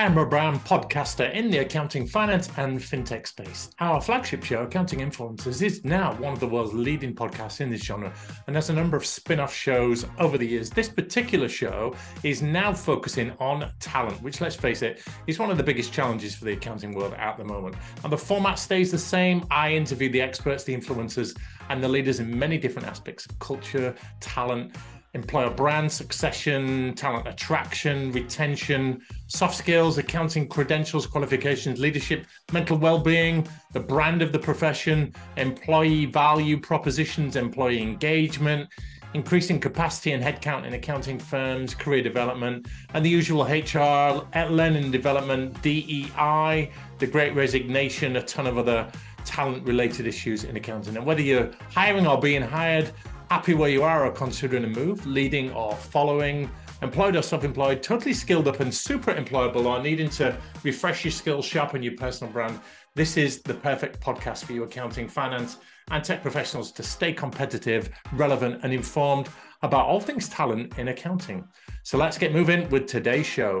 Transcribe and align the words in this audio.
I 0.00 0.04
am 0.04 0.14
Rob 0.14 0.30
Brown, 0.30 0.58
podcaster 0.60 1.30
in 1.34 1.50
the 1.50 1.58
accounting, 1.58 2.06
finance, 2.06 2.48
and 2.56 2.78
fintech 2.78 3.26
space. 3.26 3.68
Our 3.80 4.00
flagship 4.00 4.42
show, 4.42 4.62
Accounting 4.62 5.00
Influencers, 5.00 5.60
is 5.60 5.84
now 5.84 6.14
one 6.14 6.32
of 6.32 6.40
the 6.40 6.46
world's 6.46 6.72
leading 6.72 7.14
podcasts 7.14 7.60
in 7.60 7.68
this 7.68 7.82
genre 7.82 8.10
and 8.46 8.56
has 8.56 8.70
a 8.70 8.72
number 8.72 8.96
of 8.96 9.04
spin 9.04 9.38
off 9.40 9.54
shows 9.54 10.06
over 10.18 10.38
the 10.38 10.46
years. 10.46 10.70
This 10.70 10.88
particular 10.88 11.50
show 11.50 11.94
is 12.22 12.40
now 12.40 12.72
focusing 12.72 13.32
on 13.40 13.70
talent, 13.78 14.22
which, 14.22 14.40
let's 14.40 14.56
face 14.56 14.80
it, 14.80 15.02
is 15.26 15.38
one 15.38 15.50
of 15.50 15.58
the 15.58 15.62
biggest 15.62 15.92
challenges 15.92 16.34
for 16.34 16.46
the 16.46 16.52
accounting 16.52 16.94
world 16.94 17.12
at 17.18 17.36
the 17.36 17.44
moment. 17.44 17.76
And 18.02 18.10
the 18.10 18.16
format 18.16 18.58
stays 18.58 18.90
the 18.90 18.96
same. 18.96 19.44
I 19.50 19.74
interview 19.74 20.08
the 20.08 20.22
experts, 20.22 20.64
the 20.64 20.74
influencers, 20.74 21.36
and 21.68 21.84
the 21.84 21.88
leaders 21.88 22.20
in 22.20 22.38
many 22.38 22.56
different 22.56 22.88
aspects 22.88 23.26
of 23.26 23.38
culture, 23.38 23.94
talent, 24.18 24.74
employer 25.14 25.50
brand 25.50 25.90
succession, 25.90 26.94
talent 26.94 27.26
attraction, 27.26 28.12
retention, 28.12 29.00
soft 29.26 29.56
skills, 29.56 29.98
accounting 29.98 30.46
credentials, 30.46 31.06
qualifications, 31.06 31.80
leadership, 31.80 32.26
mental 32.52 32.78
well-being, 32.78 33.46
the 33.72 33.80
brand 33.80 34.22
of 34.22 34.32
the 34.32 34.38
profession, 34.38 35.12
employee 35.36 36.06
value 36.06 36.58
propositions, 36.60 37.36
employee 37.36 37.82
engagement, 37.82 38.68
increasing 39.14 39.58
capacity 39.58 40.12
and 40.12 40.22
headcount 40.22 40.64
in 40.64 40.74
accounting 40.74 41.18
firms, 41.18 41.74
career 41.74 42.02
development, 42.02 42.68
and 42.94 43.04
the 43.04 43.08
usual 43.08 43.42
HR, 43.44 44.24
uh, 44.36 44.46
learning 44.48 44.92
development, 44.92 45.60
DEI, 45.62 46.70
the 46.98 47.06
great 47.06 47.34
resignation, 47.34 48.16
a 48.16 48.22
ton 48.22 48.46
of 48.46 48.58
other 48.58 48.88
talent 49.24 49.66
related 49.66 50.06
issues 50.06 50.44
in 50.44 50.56
accounting. 50.56 50.96
And 50.96 51.04
whether 51.04 51.20
you're 51.20 51.50
hiring 51.70 52.06
or 52.06 52.20
being 52.20 52.42
hired, 52.42 52.92
happy 53.30 53.54
where 53.54 53.70
you 53.70 53.84
are 53.84 54.06
or 54.06 54.10
considering 54.10 54.64
a 54.64 54.66
move, 54.66 55.06
leading 55.06 55.52
or 55.52 55.72
following, 55.76 56.50
employed 56.82 57.14
or 57.14 57.22
self 57.22 57.44
employed, 57.44 57.80
totally 57.80 58.12
skilled 58.12 58.48
up 58.48 58.58
and 58.58 58.74
super 58.74 59.14
employable, 59.14 59.66
or 59.66 59.80
needing 59.80 60.10
to 60.10 60.36
refresh 60.64 61.04
your 61.04 61.12
skills, 61.12 61.44
sharpen 61.44 61.80
your 61.80 61.94
personal 61.96 62.32
brand, 62.32 62.58
this 62.96 63.16
is 63.16 63.40
the 63.42 63.54
perfect 63.54 64.00
podcast 64.00 64.44
for 64.44 64.52
you, 64.52 64.64
accounting, 64.64 65.06
finance, 65.06 65.58
and 65.92 66.02
tech 66.02 66.22
professionals 66.22 66.72
to 66.72 66.82
stay 66.82 67.12
competitive, 67.12 67.88
relevant, 68.14 68.64
and 68.64 68.72
informed 68.72 69.28
about 69.62 69.86
all 69.86 70.00
things 70.00 70.28
talent 70.28 70.76
in 70.76 70.88
accounting. 70.88 71.46
So 71.84 71.98
let's 71.98 72.18
get 72.18 72.32
moving 72.32 72.68
with 72.68 72.88
today's 72.88 73.26
show. 73.26 73.60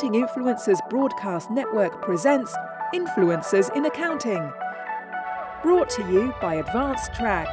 Accounting 0.00 0.26
Influencers 0.26 0.88
Broadcast 0.88 1.50
Network 1.50 2.00
presents 2.00 2.56
Influencers 2.94 3.76
in 3.76 3.84
Accounting. 3.84 4.50
Brought 5.62 5.90
to 5.90 6.02
you 6.10 6.32
by 6.40 6.62
AdvanceTrack. 6.62 7.44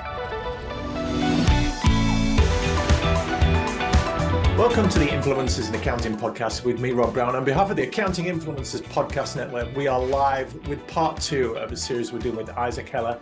Welcome 4.58 4.88
to 4.88 4.98
the 4.98 5.08
Influencers 5.08 5.68
in 5.68 5.76
Accounting 5.76 6.16
podcast 6.16 6.64
with 6.64 6.80
me, 6.80 6.92
Rob 6.92 7.14
Brown. 7.14 7.36
On 7.36 7.44
behalf 7.44 7.70
of 7.70 7.76
the 7.76 7.84
Accounting 7.84 8.28
Influencers 8.28 8.82
Podcast 8.82 9.36
Network, 9.36 9.76
we 9.76 9.88
are 9.88 10.00
live 10.00 10.54
with 10.70 10.88
part 10.88 11.20
two 11.20 11.58
of 11.58 11.74
a 11.74 11.76
series 11.76 12.14
we're 12.14 12.20
doing 12.20 12.38
with 12.38 12.50
Isaac 12.52 12.88
Heller. 12.88 13.20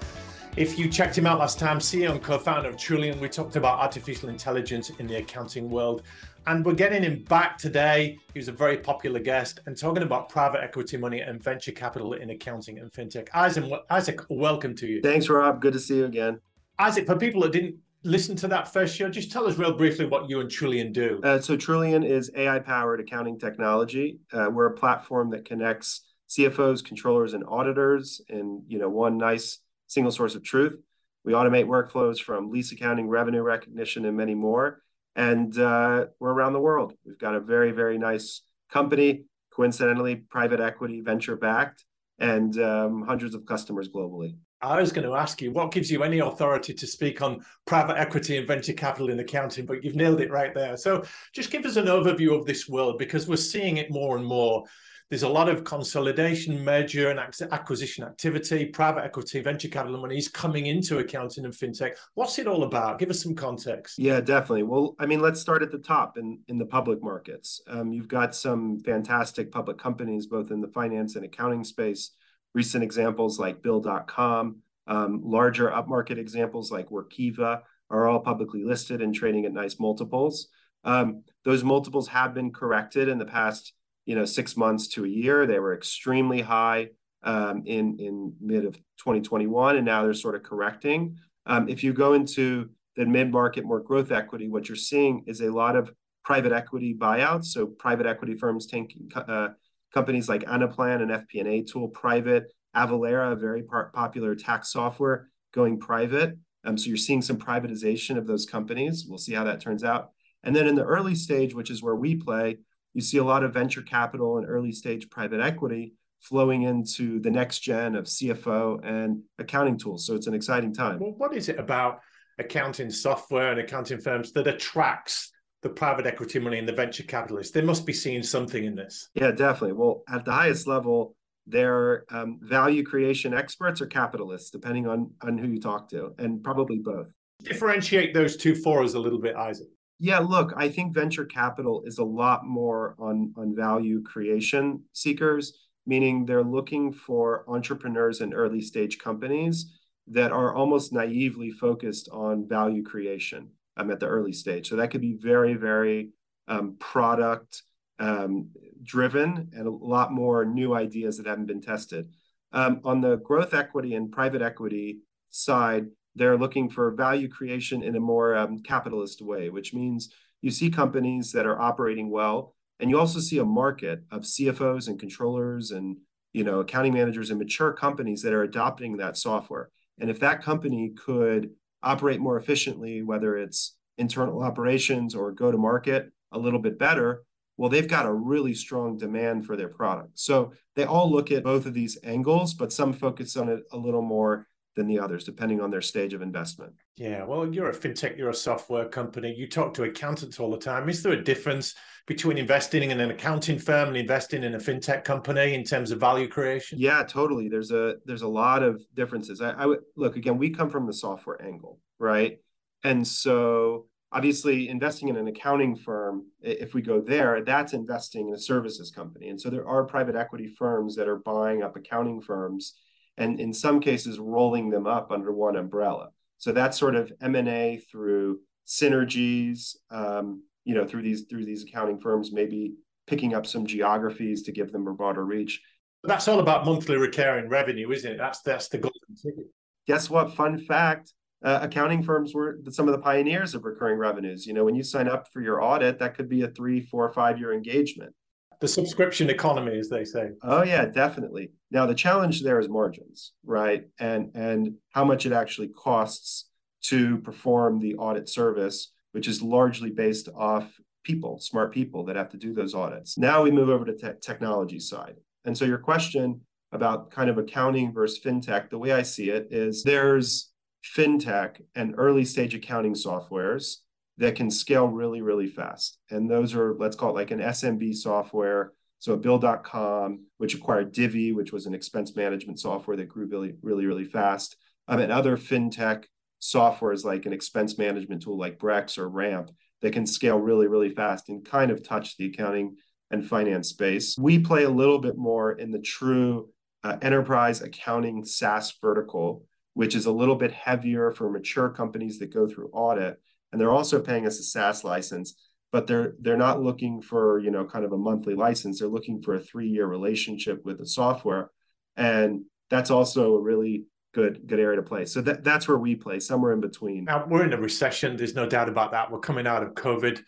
If 0.56 0.78
you 0.78 0.88
checked 0.88 1.18
him 1.18 1.26
out 1.26 1.40
last 1.40 1.58
time, 1.58 1.80
CEO 1.80 2.12
and 2.12 2.22
co 2.22 2.38
founder 2.38 2.70
of 2.70 2.78
Trullion, 2.78 3.20
we 3.20 3.28
talked 3.28 3.56
about 3.56 3.80
artificial 3.80 4.30
intelligence 4.30 4.92
in 5.00 5.08
the 5.08 5.16
accounting 5.16 5.70
world. 5.70 6.03
And 6.48 6.64
we're 6.64 6.76
getting 6.76 7.02
him 7.02 7.24
back 7.24 7.58
today. 7.58 8.20
He 8.34 8.40
was 8.40 8.50
a 8.50 8.52
very 8.52 8.78
popular 8.78 9.20
guest 9.20 9.62
and 9.66 9.76
talking 9.76 10.04
about 10.04 10.30
private 10.30 10.62
equity 10.62 10.96
money 10.96 11.22
and 11.22 11.42
venture 11.42 11.72
capital 11.72 12.14
in 12.14 12.30
accounting 12.30 12.78
and 12.78 12.92
fintech. 12.92 13.30
Isaac, 13.34 13.66
Isaac, 13.90 14.20
welcome 14.30 14.76
to 14.76 14.86
you. 14.86 15.02
Thanks, 15.02 15.28
Rob. 15.28 15.60
Good 15.60 15.74
to 15.74 15.80
see 15.80 15.98
you 15.98 16.06
again. 16.06 16.40
Isaac, 16.78 17.08
for 17.08 17.16
people 17.16 17.42
that 17.42 17.52
didn't 17.52 17.78
listen 18.04 18.36
to 18.36 18.47
that 18.50 18.72
first 18.72 18.96
show, 18.96 19.09
just 19.09 19.31
tell 19.31 19.47
us 19.47 19.58
real 19.58 19.74
briefly 19.74 20.06
what 20.06 20.30
you 20.30 20.40
and 20.40 20.50
Trullion 20.50 20.94
do. 20.94 21.19
Uh, 21.24 21.40
so, 21.40 21.58
Trullion 21.58 22.08
is 22.08 22.30
AI 22.36 22.59
powered 22.59 23.00
accounting 23.00 23.40
technology. 23.40 24.19
Uh, 24.31 24.50
we're 24.52 24.68
a 24.68 24.75
platform 24.75 25.31
that 25.31 25.46
connects 25.46 26.02
CFOs, 26.30 26.86
controllers, 26.86 27.34
and 27.34 27.44
auditors 27.48 28.22
in 28.30 28.62
you 28.68 28.78
know 28.78 28.90
one 28.90 29.18
nice 29.18 29.59
single 29.88 30.12
source 30.12 30.36
of 30.36 30.44
truth. 30.44 30.80
We 31.24 31.34
automate 31.34 31.66
workflows 31.66 32.19
from 32.19 32.52
lease 32.52 32.72
accounting, 32.72 33.08
revenue 33.08 33.42
recognition, 33.42 34.06
and 34.06 34.16
many 34.16 34.36
more 34.36 34.84
and 35.16 35.58
uh, 35.58 36.06
we're 36.20 36.34
around 36.34 36.53
the 36.53 36.59
world. 36.59 36.94
We've 37.06 37.20
got 37.20 37.36
a 37.36 37.40
very, 37.40 37.72
very 37.72 37.98
nice 37.98 38.42
company, 38.72 39.26
coincidentally, 39.53 40.16
private 40.16 40.59
equity, 40.59 41.02
venture 41.02 41.36
backed, 41.36 41.86
and 42.20 42.59
um, 42.59 43.03
hundreds 43.03 43.36
of 43.36 43.46
customers 43.46 43.90
globally. 43.90 44.36
I 44.62 44.80
was 44.80 44.92
going 44.92 45.08
to 45.08 45.16
ask 45.16 45.42
you 45.42 45.52
what 45.52 45.72
gives 45.72 45.92
you 45.92 46.04
any 46.04 46.20
authority 46.20 46.74
to 46.74 46.88
speak 46.88 47.22
on 47.22 47.46
private 47.68 47.98
equity 47.98 48.38
and 48.38 48.48
venture 48.48 48.74
capital 48.74 49.09
in 49.09 49.20
accounting, 49.20 49.66
but 49.66 49.84
you've 49.84 49.96
nailed 49.96 50.22
it 50.22 50.31
right 50.31 50.54
there. 50.56 50.75
So 50.78 51.04
just 51.34 51.52
give 51.52 51.66
us 51.66 51.75
an 51.75 51.86
overview 51.86 52.38
of 52.38 52.46
this 52.46 52.68
world 52.68 52.98
because 52.98 53.28
we're 53.28 53.36
seeing 53.36 53.78
it 53.78 53.92
more 53.92 54.18
and 54.18 54.25
more 54.25 54.64
there's 55.10 55.24
a 55.24 55.30
lot 55.30 55.50
of 55.50 55.64
consolidation, 55.64 56.64
merger, 56.64 57.12
and 57.12 57.20
acquisition 57.52 58.04
activity. 58.04 58.66
Private 58.66 59.04
equity, 59.04 59.40
venture 59.42 59.68
capital 59.68 60.02
money 60.02 60.18
is 60.18 60.28
coming 60.28 60.66
into 60.66 60.98
accounting 60.98 61.46
and 61.46 61.54
fintech. 61.54 61.96
What's 62.16 62.40
it 62.40 62.48
all 62.48 62.64
about? 62.64 62.98
Give 62.98 63.12
us 63.12 63.22
some 63.22 63.36
context. 63.36 64.00
Yeah, 64.00 64.20
definitely. 64.20 64.64
Well, 64.64 64.96
I 65.00 65.06
mean, 65.06 65.22
let's 65.22 65.40
start 65.40 65.62
at 65.62 65.72
the 65.72 65.78
top 65.78 66.18
in, 66.18 66.40
in 66.48 66.58
the 66.58 66.66
public 66.66 67.04
markets. 67.04 67.62
Um, 67.68 67.94
you've 67.94 68.08
got 68.08 68.34
some 68.34 68.80
fantastic 68.80 69.52
public 69.52 69.78
companies, 69.78 70.26
both 70.26 70.50
in 70.50 70.60
the 70.60 70.70
finance 70.70 71.16
and 71.16 71.24
accounting 71.24 71.64
space. 71.64 72.12
Recent 72.56 72.84
examples 72.84 73.38
like 73.38 73.62
Bill.com, 73.62 74.58
um, 74.88 75.22
larger 75.24 75.70
upmarket 75.70 76.18
examples 76.18 76.72
like 76.72 76.90
Workiva 76.90 77.62
are 77.92 78.08
all 78.08 78.22
publicly 78.22 78.64
listed 78.64 79.02
and 79.02 79.14
trading 79.14 79.46
at 79.46 79.54
nice 79.54 79.80
multiples. 79.80 80.48
Um, 80.84 81.24
those 81.44 81.64
multiples 81.64 82.08
have 82.08 82.34
been 82.34 82.52
corrected 82.52 83.08
in 83.08 83.20
the 83.20 83.26
past 83.26 83.74
you 84.06 84.16
know 84.16 84.26
six 84.26 84.56
months 84.56 84.88
to 84.90 85.06
a 85.06 85.08
year. 85.08 85.46
They 85.46 85.60
were 85.60 85.74
extremely 85.74 86.42
high 86.42 86.90
um, 87.24 87.64
in 87.66 87.98
in 88.00 88.34
mid 88.40 88.66
of 88.66 88.76
2021, 88.98 89.78
and 89.78 89.86
now 89.86 90.04
they're 90.04 90.14
sort 90.14 90.36
of 90.36 90.44
correcting. 90.44 91.18
Um, 91.46 91.70
if 91.70 91.84
you 91.84 91.94
go 91.94 92.14
into 92.14 92.70
the 92.96 93.06
mid 93.06 93.32
market, 93.32 93.66
more 93.66 93.80
growth 93.80 94.12
equity, 94.12 94.48
what 94.48 94.70
you're 94.70 94.76
seeing 94.76 95.24
is 95.28 95.42
a 95.42 95.52
lot 95.52 95.76
of 95.76 95.92
private 96.24 96.52
equity 96.52 96.94
buyouts. 96.94 97.46
So 97.46 97.68
private 97.68 98.06
equity 98.06 98.36
firms 98.36 98.66
taking 98.66 99.10
uh, 99.16 99.50
companies 99.94 100.28
like 100.28 100.44
Anaplan 100.44 101.02
and 101.02 101.12
FP&A 101.12 101.64
Tool 101.64 101.88
private, 101.90 102.52
Avalara, 102.76 103.34
a 103.34 103.36
very 103.36 103.64
par- 103.64 103.92
popular 103.94 104.36
tax 104.36 104.72
software, 104.72 105.30
going 105.54 105.80
private. 105.80 106.38
Um, 106.64 106.78
so 106.78 106.88
you're 106.88 106.98
seeing 106.98 107.22
some 107.22 107.38
privatization 107.38 108.18
of 108.18 108.26
those 108.26 108.46
companies. 108.46 109.06
We'll 109.08 109.20
see 109.20 109.34
how 109.34 109.44
that 109.44 109.62
turns 109.62 109.84
out. 109.84 110.10
And 110.44 110.56
then 110.56 110.68
in 110.68 110.76
the 110.76 110.84
early 110.84 111.16
stage, 111.16 111.54
which 111.54 111.70
is 111.70 111.82
where 111.82 111.96
we 111.96 112.16
play, 112.16 112.58
you 112.95 113.01
see 113.01 113.17
a 113.17 113.23
lot 113.23 113.44
of 113.44 113.53
venture 113.53 113.81
capital 113.81 114.38
and 114.38 114.47
early 114.50 114.72
stage 114.72 115.09
private 115.09 115.41
equity 115.41 115.94
flowing 116.22 116.63
into 116.63 117.19
the 117.19 117.29
next 117.29 117.59
gen 117.59 117.95
of 117.95 118.06
CFO 118.06 118.79
and 118.83 119.22
accounting 119.38 119.78
tools. 119.78 120.07
So 120.07 120.16
it's 120.16 120.28
an 120.28 120.33
exciting 120.33 120.73
time. 120.73 121.00
Well, 121.00 121.13
what 121.17 121.35
is 121.35 121.50
it 121.50 121.59
about 121.59 122.00
accounting 122.39 122.89
software 122.89 123.51
and 123.51 123.59
accounting 123.59 124.00
firms 124.00 124.31
that 124.31 124.47
attracts 124.47 125.31
the 125.61 125.69
private 125.69 126.06
equity 126.06 126.39
money 126.39 126.57
and 126.57 126.67
the 126.67 126.73
venture 126.73 127.03
capitalists? 127.03 127.51
They 127.51 127.61
must 127.61 127.85
be 127.85 127.94
seeing 127.94 128.23
something 128.23 128.63
in 128.63 128.75
this. 128.75 129.09
Yeah, 129.13 129.31
definitely. 129.31 129.73
Well, 129.73 130.03
at 130.09 130.23
the 130.23 130.31
highest 130.31 130.66
level, 130.66 131.16
they're 131.45 132.06
um, 132.09 132.39
value 132.41 132.83
creation 132.83 133.33
experts 133.33 133.81
or 133.81 133.88
capitalists, 133.88 134.50
depending 134.50 134.88
on 134.88 135.12
on 135.22 135.38
who 135.38 135.47
you 135.50 135.59
talk 135.59 135.89
to, 135.89 136.13
and 136.17 136.44
probably 136.44 136.79
both. 136.79 137.07
Differentiate 137.44 138.13
those 138.13 138.38
two 138.38 138.56
for 138.56 138.83
us 138.83 138.95
a 138.95 139.00
little 139.00 139.19
bit, 139.19 139.35
Isaac. 139.35 139.67
Yeah, 139.97 140.19
look, 140.19 140.53
I 140.57 140.67
think 140.69 140.94
venture 140.94 141.25
capital 141.25 141.83
is 141.85 142.00
a 142.00 142.03
lot 142.03 142.45
more 142.45 142.95
on, 143.00 143.33
on 143.38 143.56
value 143.56 144.03
creation 144.03 144.83
seekers, 144.91 145.57
meaning 145.85 146.25
they're 146.25 146.44
looking 146.44 146.92
for 146.92 147.45
entrepreneurs 147.47 148.19
and 148.19 148.33
early 148.33 148.62
stage 148.62 148.97
companies 148.97 149.71
that 150.07 150.31
are 150.31 150.53
almost 150.53 150.92
naively 150.92 151.51
focused 151.51 152.09
on 152.12 152.47
value 152.47 152.83
creation 152.83 153.50
um, 153.77 153.89
at 153.89 154.00
the 154.00 154.06
early 154.06 154.33
stage. 154.33 154.68
So 154.69 154.75
that 154.75 154.92
could 154.92 155.01
be 155.01 155.18
very, 155.19 155.53
very 155.53 156.09
um, 156.48 156.75
product 156.77 157.63
um, 157.98 158.50
driven 158.83 159.50
and 159.53 159.68
a 159.68 159.71
lot 159.71 160.12
more 160.12 160.44
new 160.45 160.75
ideas 160.75 161.18
that 161.18 161.25
haven't 161.25 161.48
been 161.48 161.62
tested. 161.62 162.09
Um, 162.51 162.81
on 162.83 163.01
the 163.01 163.18
growth 163.18 163.53
equity 163.53 163.95
and 163.95 164.12
private 164.12 164.41
equity 164.41 165.00
side, 165.30 165.88
they're 166.15 166.38
looking 166.38 166.69
for 166.69 166.91
value 166.91 167.27
creation 167.27 167.83
in 167.83 167.95
a 167.95 168.00
more 168.00 168.35
um, 168.35 168.59
capitalist 168.59 169.21
way, 169.21 169.50
which 169.50 169.73
means 169.73 170.09
you 170.41 170.51
see 170.51 170.69
companies 170.69 171.31
that 171.31 171.45
are 171.45 171.59
operating 171.59 172.09
well, 172.09 172.53
and 172.79 172.89
you 172.89 173.00
also 173.00 173.19
see 173.19 173.39
a 173.39 173.45
market 173.45 174.03
of 174.12 174.23
CFOs 174.23 174.88
and 174.88 175.00
controllers 175.00 175.71
and 175.71 175.97
you 176.33 176.44
know 176.44 176.59
accounting 176.59 176.94
managers 176.94 177.29
and 177.29 177.39
mature 177.39 177.73
companies 177.73 178.21
that 178.21 178.33
are 178.33 178.44
adopting 178.44 178.97
that 178.97 179.17
software. 179.17 179.69
And 180.00 180.09
if 180.09 180.19
that 180.19 180.44
company 180.44 180.94
could 180.95 181.51
operate 181.81 182.19
more 182.19 182.38
efficiently, 182.38 183.01
whether 183.01 183.38
it's 183.38 183.75
internal 183.97 184.44
operations 184.44 185.15
or 185.15 185.31
go 185.31 185.51
to 185.51 185.57
market 185.57 186.12
a 186.31 186.39
little 186.39 186.59
bit 186.59 186.77
better, 186.77 187.23
well, 187.57 187.69
they've 187.69 187.88
got 187.88 188.06
a 188.06 188.13
really 188.13 188.53
strong 188.53 188.97
demand 188.97 189.45
for 189.45 189.56
their 189.56 189.69
product. 189.69 190.19
So 190.19 190.51
they 190.75 190.83
all 190.83 191.09
look 191.09 191.31
at 191.31 191.44
both 191.44 191.65
of 191.65 191.73
these 191.73 191.97
angles, 192.03 192.53
but 192.53 192.73
some 192.73 192.91
focus 192.91 193.38
on 193.38 193.47
it 193.47 193.62
a 193.71 193.77
little 193.77 194.01
more 194.01 194.47
than 194.75 194.88
the 194.88 195.00
others, 195.00 195.24
depending 195.24 195.62
on 195.62 195.72
their 195.72 195.81
stage 195.81 196.13
of 196.13 196.22
investment. 196.22 196.74
Yeah, 196.98 197.24
well, 197.24 197.51
you're 197.51 197.69
a 197.69 197.75
fintech, 197.75 198.18
you're 198.18 198.30
a 198.30 198.36
software 198.36 198.88
company. 198.88 199.33
You 199.33 199.48
talk 199.48 199.74
to 199.75 199.83
accountants 199.83 200.39
all 200.39 200.51
the 200.51 200.57
time. 200.57 200.89
Is 200.89 201.01
there 201.01 201.13
a 201.13 201.24
difference 201.24 201.75
between 202.07 202.38
investing 202.38 202.92
in 202.92 203.00
an 203.00 203.12
accounting 203.12 203.57
firm 203.57 203.89
and 203.89 203.98
investing 203.98 204.44
in 204.44 204.56
a 204.56 204.60
fintech 204.60 205.04
company 205.04 205.54
in 205.54 205.63
terms 205.63 205.92
of 205.92 206.00
value 206.00 206.27
creation? 206.27 206.80
Yeah, 206.80 207.04
totally. 207.04 207.50
There's 207.50 207.72
a 207.72 207.95
there's 208.06 208.22
a 208.22 208.27
lot 208.27 208.63
of 208.63 208.81
differences. 208.94 209.42
I, 209.42 209.51
I 209.51 209.66
would 209.66 209.80
look 209.95 210.16
again. 210.16 210.38
We 210.38 210.50
come 210.50 210.69
from 210.69 210.86
the 210.86 210.94
software 210.94 211.42
angle, 211.42 211.80
right? 212.00 212.38
And 212.83 213.07
so 213.07 213.88
obviously 214.12 214.69
investing 214.69 215.10
in 215.10 215.18
an 215.18 215.27
accounting 215.27 215.75
firm 215.75 216.25
if 216.42 216.74
we 216.74 216.81
go 216.81 217.01
there 217.01 217.44
that's 217.44 217.74
investing 217.74 218.30
in 218.30 218.33
a 218.33 218.39
services 218.39 218.92
company 218.92 219.30
and 219.30 219.42
so 219.42 219.50
there 219.50 219.68
are 219.68 219.83
private 219.83 220.16
equity 220.16 220.48
firms 220.48 220.95
that 220.95 221.07
are 221.07 221.18
buying 221.18 221.63
up 221.63 221.75
accounting 221.75 222.22
firms 222.22 222.75
and 223.17 223.39
in 223.39 223.53
some 223.53 223.79
cases 223.79 224.19
rolling 224.19 224.69
them 224.69 224.88
up 224.88 225.12
under 225.12 225.31
one 225.31 225.56
umbrella. 225.56 226.09
So 226.38 226.51
that's 226.51 226.77
sort 226.77 226.95
of 226.95 227.12
M&A 227.21 227.81
through 227.91 228.39
synergies, 228.67 229.75
um, 229.91 230.44
you 230.63 230.75
know, 230.75 230.85
through 230.85 231.03
these 231.03 231.23
through 231.23 231.45
these 231.45 231.63
accounting 231.63 232.00
firms, 232.00 232.31
maybe 232.31 232.73
picking 233.07 233.33
up 233.33 233.45
some 233.45 233.65
geographies 233.65 234.44
to 234.44 234.51
give 234.51 234.71
them 234.71 234.88
a 234.88 234.94
broader 234.94 235.23
reach. 235.23 235.62
That's 236.03 236.27
all 236.27 236.39
about 236.39 236.65
monthly 236.65 236.97
recurring 236.97 237.50
revenue, 237.50 237.91
isn't 237.91 238.13
it? 238.13 238.17
That's 238.17 238.41
that's 238.41 238.69
the 238.69 238.79
golden 238.79 239.15
ticket. 239.15 239.45
Guess 239.88 240.09
what? 240.09 240.35
Fun 240.35 240.59
fact: 240.59 241.13
uh, 241.44 241.59
accounting 241.62 242.03
firms 242.03 242.33
were 242.33 242.59
some 242.69 242.88
of 242.88 242.91
the 242.91 243.01
pioneers 243.01 243.56
of 243.56 243.63
recurring 243.63 243.97
revenues. 243.97 244.45
You 244.45 244.53
know, 244.53 244.65
when 244.65 244.75
you 244.75 244.83
sign 244.83 245.07
up 245.07 245.27
for 245.31 245.41
your 245.41 245.63
audit, 245.63 246.00
that 246.00 246.15
could 246.15 246.27
be 246.27 246.41
a 246.41 246.47
three, 246.50 246.81
four, 246.81 247.12
five 247.13 247.39
year 247.39 247.53
engagement 247.53 248.13
the 248.62 248.68
subscription 248.68 249.30
economy, 249.30 249.78
as 249.78 249.90
they 249.90 250.06
say. 250.06 250.30
Oh 250.44 250.63
yeah, 250.63 250.86
definitely. 250.86 251.52
Now 251.72 251.86
the 251.86 251.96
challenge 251.96 252.42
there 252.42 252.60
is 252.60 252.69
margins, 252.69 253.34
right? 253.44 253.86
And 254.00 254.31
and 254.36 254.75
how 254.92 255.06
much 255.06 255.25
it 255.25 255.31
actually 255.31 255.69
costs 255.69 256.50
to 256.84 257.18
perform 257.19 257.80
the 257.80 257.96
audit 257.96 258.30
service, 258.30 258.92
which 259.12 259.28
is 259.28 259.42
largely 259.42 259.90
based 259.90 260.30
off 260.36 260.72
people, 261.04 261.40
smart 261.40 261.74
people 261.74 262.06
that 262.06 262.16
have 262.16 262.30
to 262.30 262.38
do 262.38 262.54
those 262.54 262.74
audits. 262.74 263.18
Now 263.18 263.44
we 263.44 263.52
move 263.52 263.69
over 263.69 263.86
to 263.86 263.96
te- 263.96 264.19
technology 264.22 264.80
side. 264.80 265.16
And 265.46 265.58
so 265.58 265.66
your 265.66 265.78
question 265.78 266.42
about 266.72 267.12
kind 267.12 267.30
of 267.30 267.38
accounting 267.38 267.94
versus 267.94 268.19
fintech, 268.24 268.69
the 268.69 268.78
way 268.78 268.92
I 268.92 269.04
see 269.04 269.30
it 269.30 269.48
is 269.51 269.84
there's 269.84 270.51
fintech 270.96 271.62
and 271.75 271.96
early 271.98 272.25
stage 272.25 272.54
accounting 272.54 272.94
softwares 272.94 273.78
that 274.17 274.35
can 274.35 274.50
scale 274.50 274.88
really, 274.88 275.21
really 275.21 275.47
fast. 275.47 275.97
And 276.09 276.29
those 276.29 276.53
are, 276.56 276.75
let's 276.75 276.95
call 276.95 277.09
it 277.09 277.15
like 277.15 277.31
an 277.31 277.39
SMB 277.39 277.95
software. 277.95 278.73
So 279.00 279.17
Bill.com, 279.17 280.25
which 280.38 280.56
acquired 280.56 280.94
Divvy, 280.94 281.31
which 281.31 281.51
was 281.51 281.65
an 281.65 281.75
expense 281.75 282.15
management 282.15 282.59
software 282.59 282.97
that 282.97 283.09
grew 283.09 283.25
really, 283.27 283.53
really, 283.62 283.85
really 283.85 284.06
fast. 284.06 284.56
Um, 284.88 285.00
and 285.00 285.12
other 285.12 285.35
fintech 285.35 286.06
softwares 286.41 287.03
like 287.03 287.25
an 287.25 287.33
expense 287.33 287.77
management 287.77 288.21
tool 288.21 288.38
like 288.38 288.57
Brex 288.57 288.97
or 288.97 289.09
Ramp 289.09 289.51
that 289.81 289.94
can 289.94 290.06
scale 290.06 290.38
really, 290.38 290.67
really 290.67 290.89
fast 290.89 291.29
and 291.29 291.44
kind 291.44 291.71
of 291.71 291.83
touch 291.83 292.17
the 292.17 292.27
accounting 292.27 292.77
and 293.12 293.25
finance 293.25 293.69
space. 293.69 294.17
We 294.17 294.39
play 294.39 294.63
a 294.63 294.69
little 294.69 295.00
bit 295.00 295.17
more 295.17 295.53
in 295.53 295.71
the 295.71 295.79
true 295.79 296.50
uh, 296.83 296.97
enterprise 297.01 297.62
accounting 297.62 298.23
SaaS 298.23 298.73
vertical, 298.81 299.44
which 299.73 299.95
is 299.95 300.06
a 300.06 300.12
little 300.12 300.35
bit 300.35 300.51
heavier 300.51 301.12
for 301.12 301.29
mature 301.29 301.69
companies 301.69 302.19
that 302.19 302.33
go 302.33 302.47
through 302.47 302.69
audit 302.71 303.19
and 303.51 303.59
they're 303.59 303.71
also 303.71 304.01
paying 304.01 304.25
us 304.25 304.39
a 304.39 304.44
SaaS 304.44 304.83
license, 304.83 305.36
but 305.71 305.88
they're 305.88 306.13
they're 306.19 306.38
not 306.38 306.62
looking 306.62 307.01
for 307.01 307.39
you 307.39 307.51
know 307.51 307.65
kind 307.65 307.86
of 307.86 307.92
a 307.92 307.97
monthly 307.97 308.36
license. 308.36 308.80
They're 308.80 308.88
looking 308.88 309.21
for 309.21 309.36
a 309.36 309.39
three 309.39 309.68
year 309.68 309.88
relationship 309.88 310.63
with 310.65 310.77
the 310.77 310.86
software, 310.86 311.51
and 311.95 312.44
that's 312.69 312.92
also 312.92 313.36
a 313.36 313.42
really 313.42 313.86
good 314.13 314.47
good 314.47 314.59
area 314.59 314.77
to 314.77 314.83
play. 314.83 315.06
So 315.06 315.21
that 315.21 315.44
that's 315.44 315.68
where 315.68 315.77
we 315.77 315.95
play, 315.95 316.19
somewhere 316.19 316.53
in 316.53 316.62
between. 316.62 317.06
Now 317.06 317.25
we're 317.27 317.44
in 317.44 317.53
a 317.53 317.59
recession. 317.59 318.15
There's 318.15 318.36
no 318.36 318.47
doubt 318.47 318.69
about 318.69 318.92
that. 318.92 319.12
We're 319.12 319.19
coming 319.19 319.45
out 319.45 319.63
of 319.63 319.74
COVID. 319.74 320.21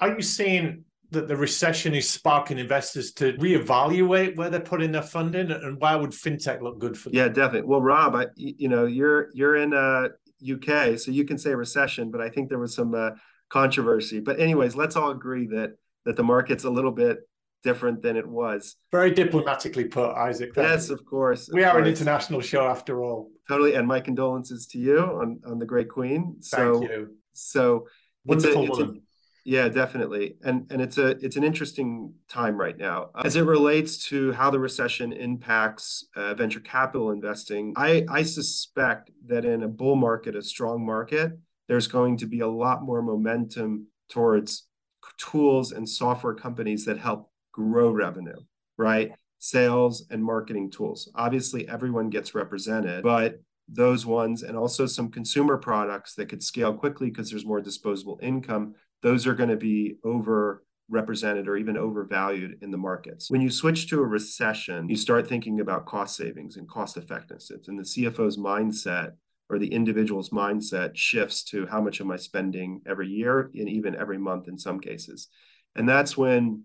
Are 0.00 0.14
you 0.14 0.22
seeing 0.22 0.84
that 1.10 1.28
the 1.28 1.36
recession 1.36 1.94
is 1.94 2.08
sparking 2.08 2.58
investors 2.58 3.12
to 3.12 3.34
reevaluate 3.34 4.36
where 4.36 4.50
they're 4.50 4.60
putting 4.60 4.92
their 4.92 5.02
funding, 5.02 5.50
and 5.50 5.80
why 5.80 5.94
would 5.96 6.10
fintech 6.10 6.62
look 6.62 6.78
good 6.78 6.96
for 6.96 7.10
them? 7.10 7.16
Yeah, 7.16 7.28
definitely. 7.28 7.68
Well, 7.68 7.82
Rob, 7.82 8.14
I, 8.14 8.26
you 8.36 8.68
know, 8.68 8.86
you're 8.86 9.28
you're 9.34 9.56
in 9.56 9.74
uh, 9.74 10.08
UK, 10.42 10.98
so 10.98 11.10
you 11.10 11.24
can 11.24 11.38
say 11.38 11.54
recession, 11.54 12.10
but 12.10 12.20
I 12.20 12.28
think 12.28 12.48
there 12.48 12.58
was 12.58 12.74
some 12.74 12.94
uh, 12.94 13.10
controversy. 13.48 14.20
But 14.20 14.40
anyways, 14.40 14.76
let's 14.76 14.96
all 14.96 15.10
agree 15.10 15.46
that 15.48 15.76
that 16.04 16.16
the 16.16 16.22
market's 16.22 16.64
a 16.64 16.70
little 16.70 16.92
bit 16.92 17.28
different 17.62 18.00
than 18.00 18.16
it 18.16 18.26
was. 18.26 18.76
Very 18.92 19.10
diplomatically 19.10 19.84
put, 19.84 20.14
Isaac. 20.14 20.52
Yes, 20.56 20.88
of 20.88 21.04
course. 21.04 21.50
We 21.52 21.64
are 21.64 21.78
an 21.78 21.86
international 21.86 22.40
show 22.40 22.66
after 22.66 23.02
all. 23.02 23.30
Totally, 23.48 23.74
and 23.74 23.86
my 23.86 24.00
condolences 24.00 24.66
to 24.68 24.78
you 24.78 25.00
on 25.00 25.40
on 25.46 25.58
the 25.58 25.66
great 25.66 25.88
queen. 25.88 26.36
So, 26.40 26.78
Thank 26.78 26.90
you. 26.90 27.16
So 27.32 27.86
wonderful 28.24 28.62
it's 28.64 28.78
a, 28.78 28.82
woman. 28.84 29.02
Yeah, 29.46 29.68
definitely. 29.68 30.34
And 30.42 30.66
and 30.70 30.82
it's 30.82 30.98
a 30.98 31.10
it's 31.24 31.36
an 31.36 31.44
interesting 31.44 32.12
time 32.28 32.56
right 32.56 32.76
now 32.76 33.10
as 33.24 33.36
it 33.36 33.42
relates 33.42 33.96
to 34.08 34.32
how 34.32 34.50
the 34.50 34.58
recession 34.58 35.12
impacts 35.12 36.04
uh, 36.16 36.34
venture 36.34 36.58
capital 36.58 37.12
investing. 37.12 37.72
I 37.76 38.04
I 38.08 38.24
suspect 38.24 39.12
that 39.28 39.44
in 39.44 39.62
a 39.62 39.68
bull 39.68 39.94
market, 39.94 40.34
a 40.34 40.42
strong 40.42 40.84
market, 40.84 41.38
there's 41.68 41.86
going 41.86 42.16
to 42.16 42.26
be 42.26 42.40
a 42.40 42.48
lot 42.48 42.82
more 42.82 43.02
momentum 43.02 43.86
towards 44.10 44.66
tools 45.16 45.70
and 45.70 45.88
software 45.88 46.34
companies 46.34 46.84
that 46.86 46.98
help 46.98 47.30
grow 47.52 47.90
revenue, 47.90 48.40
right? 48.76 49.12
Sales 49.38 50.06
and 50.10 50.24
marketing 50.24 50.72
tools. 50.72 51.08
Obviously, 51.14 51.68
everyone 51.68 52.10
gets 52.10 52.34
represented, 52.34 53.04
but 53.04 53.40
those 53.68 54.06
ones 54.06 54.42
and 54.42 54.56
also 54.56 54.86
some 54.86 55.10
consumer 55.10 55.56
products 55.56 56.14
that 56.14 56.28
could 56.28 56.42
scale 56.42 56.72
quickly 56.72 57.10
because 57.10 57.30
there's 57.30 57.46
more 57.46 57.60
disposable 57.60 58.18
income 58.22 58.74
those 59.02 59.26
are 59.26 59.34
going 59.34 59.50
to 59.50 59.56
be 59.56 59.96
over 60.04 60.62
represented 60.88 61.48
or 61.48 61.56
even 61.56 61.76
overvalued 61.76 62.58
in 62.62 62.70
the 62.70 62.76
markets. 62.76 63.30
When 63.30 63.40
you 63.40 63.50
switch 63.50 63.88
to 63.90 64.00
a 64.00 64.06
recession, 64.06 64.88
you 64.88 64.96
start 64.96 65.28
thinking 65.28 65.60
about 65.60 65.86
cost 65.86 66.16
savings 66.16 66.56
and 66.56 66.68
cost 66.68 66.96
effectiveness. 66.96 67.50
And 67.66 67.78
the 67.78 67.82
CFO's 67.82 68.36
mindset 68.36 69.12
or 69.48 69.58
the 69.58 69.72
individual's 69.72 70.30
mindset 70.30 70.92
shifts 70.94 71.44
to 71.44 71.66
how 71.66 71.80
much 71.80 72.00
am 72.00 72.10
I 72.10 72.16
spending 72.16 72.82
every 72.86 73.08
year 73.08 73.50
and 73.54 73.68
even 73.68 73.96
every 73.96 74.18
month 74.18 74.48
in 74.48 74.58
some 74.58 74.80
cases. 74.80 75.28
And 75.74 75.88
that's 75.88 76.16
when 76.16 76.64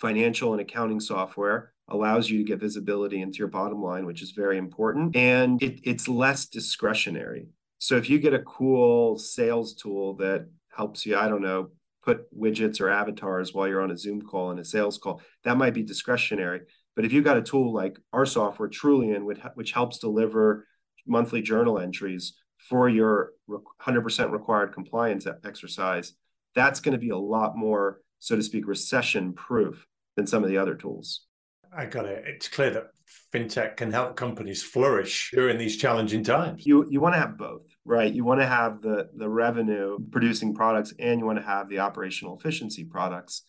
financial 0.00 0.52
and 0.52 0.60
accounting 0.60 1.00
software 1.00 1.72
allows 1.88 2.28
you 2.28 2.38
to 2.38 2.44
get 2.44 2.60
visibility 2.60 3.20
into 3.20 3.38
your 3.38 3.48
bottom 3.48 3.82
line, 3.82 4.06
which 4.06 4.22
is 4.22 4.32
very 4.32 4.58
important. 4.58 5.14
And 5.14 5.62
it, 5.62 5.80
it's 5.84 6.08
less 6.08 6.46
discretionary. 6.46 7.48
So 7.78 7.96
if 7.96 8.10
you 8.10 8.18
get 8.18 8.34
a 8.34 8.40
cool 8.40 9.18
sales 9.18 9.74
tool 9.74 10.16
that 10.16 10.48
helps 10.76 11.06
you, 11.06 11.16
I 11.16 11.28
don't 11.28 11.42
know, 11.42 11.70
put 12.04 12.32
widgets 12.38 12.80
or 12.80 12.88
avatars 12.88 13.52
while 13.52 13.66
you're 13.66 13.82
on 13.82 13.90
a 13.90 13.96
Zoom 13.96 14.22
call 14.22 14.50
and 14.50 14.60
a 14.60 14.64
sales 14.64 14.98
call. 14.98 15.20
That 15.44 15.56
might 15.56 15.74
be 15.74 15.82
discretionary. 15.82 16.60
But 16.94 17.04
if 17.04 17.12
you've 17.12 17.24
got 17.24 17.36
a 17.36 17.42
tool 17.42 17.72
like 17.72 17.98
our 18.12 18.24
software, 18.24 18.68
Trullion, 18.68 19.24
which 19.54 19.72
helps 19.72 19.98
deliver 19.98 20.66
monthly 21.06 21.42
journal 21.42 21.78
entries 21.78 22.34
for 22.68 22.88
your 22.88 23.32
100% 23.50 24.30
required 24.30 24.72
compliance 24.72 25.26
exercise, 25.44 26.12
that's 26.54 26.80
going 26.80 26.92
to 26.92 26.98
be 26.98 27.10
a 27.10 27.16
lot 27.16 27.56
more, 27.56 28.00
so 28.18 28.36
to 28.36 28.42
speak, 28.42 28.66
recession 28.66 29.32
proof 29.34 29.86
than 30.16 30.26
some 30.26 30.42
of 30.42 30.48
the 30.48 30.56
other 30.56 30.74
tools. 30.74 31.26
I 31.74 31.86
got 31.86 32.06
it. 32.06 32.24
It's 32.26 32.48
clear 32.48 32.70
that 32.70 32.88
fintech 33.32 33.76
can 33.76 33.92
help 33.92 34.16
companies 34.16 34.62
flourish 34.62 35.30
during 35.32 35.58
these 35.58 35.76
challenging 35.76 36.24
times. 36.24 36.66
You 36.66 36.86
you 36.90 37.00
want 37.00 37.14
to 37.14 37.20
have 37.20 37.38
both, 37.38 37.62
right? 37.84 38.12
You 38.12 38.24
want 38.24 38.40
to 38.40 38.46
have 38.46 38.82
the 38.82 39.08
the 39.16 39.28
revenue 39.28 39.98
producing 40.10 40.54
products 40.54 40.92
and 40.98 41.20
you 41.20 41.26
want 41.26 41.38
to 41.38 41.44
have 41.44 41.68
the 41.68 41.80
operational 41.80 42.36
efficiency 42.38 42.84
products. 42.84 43.42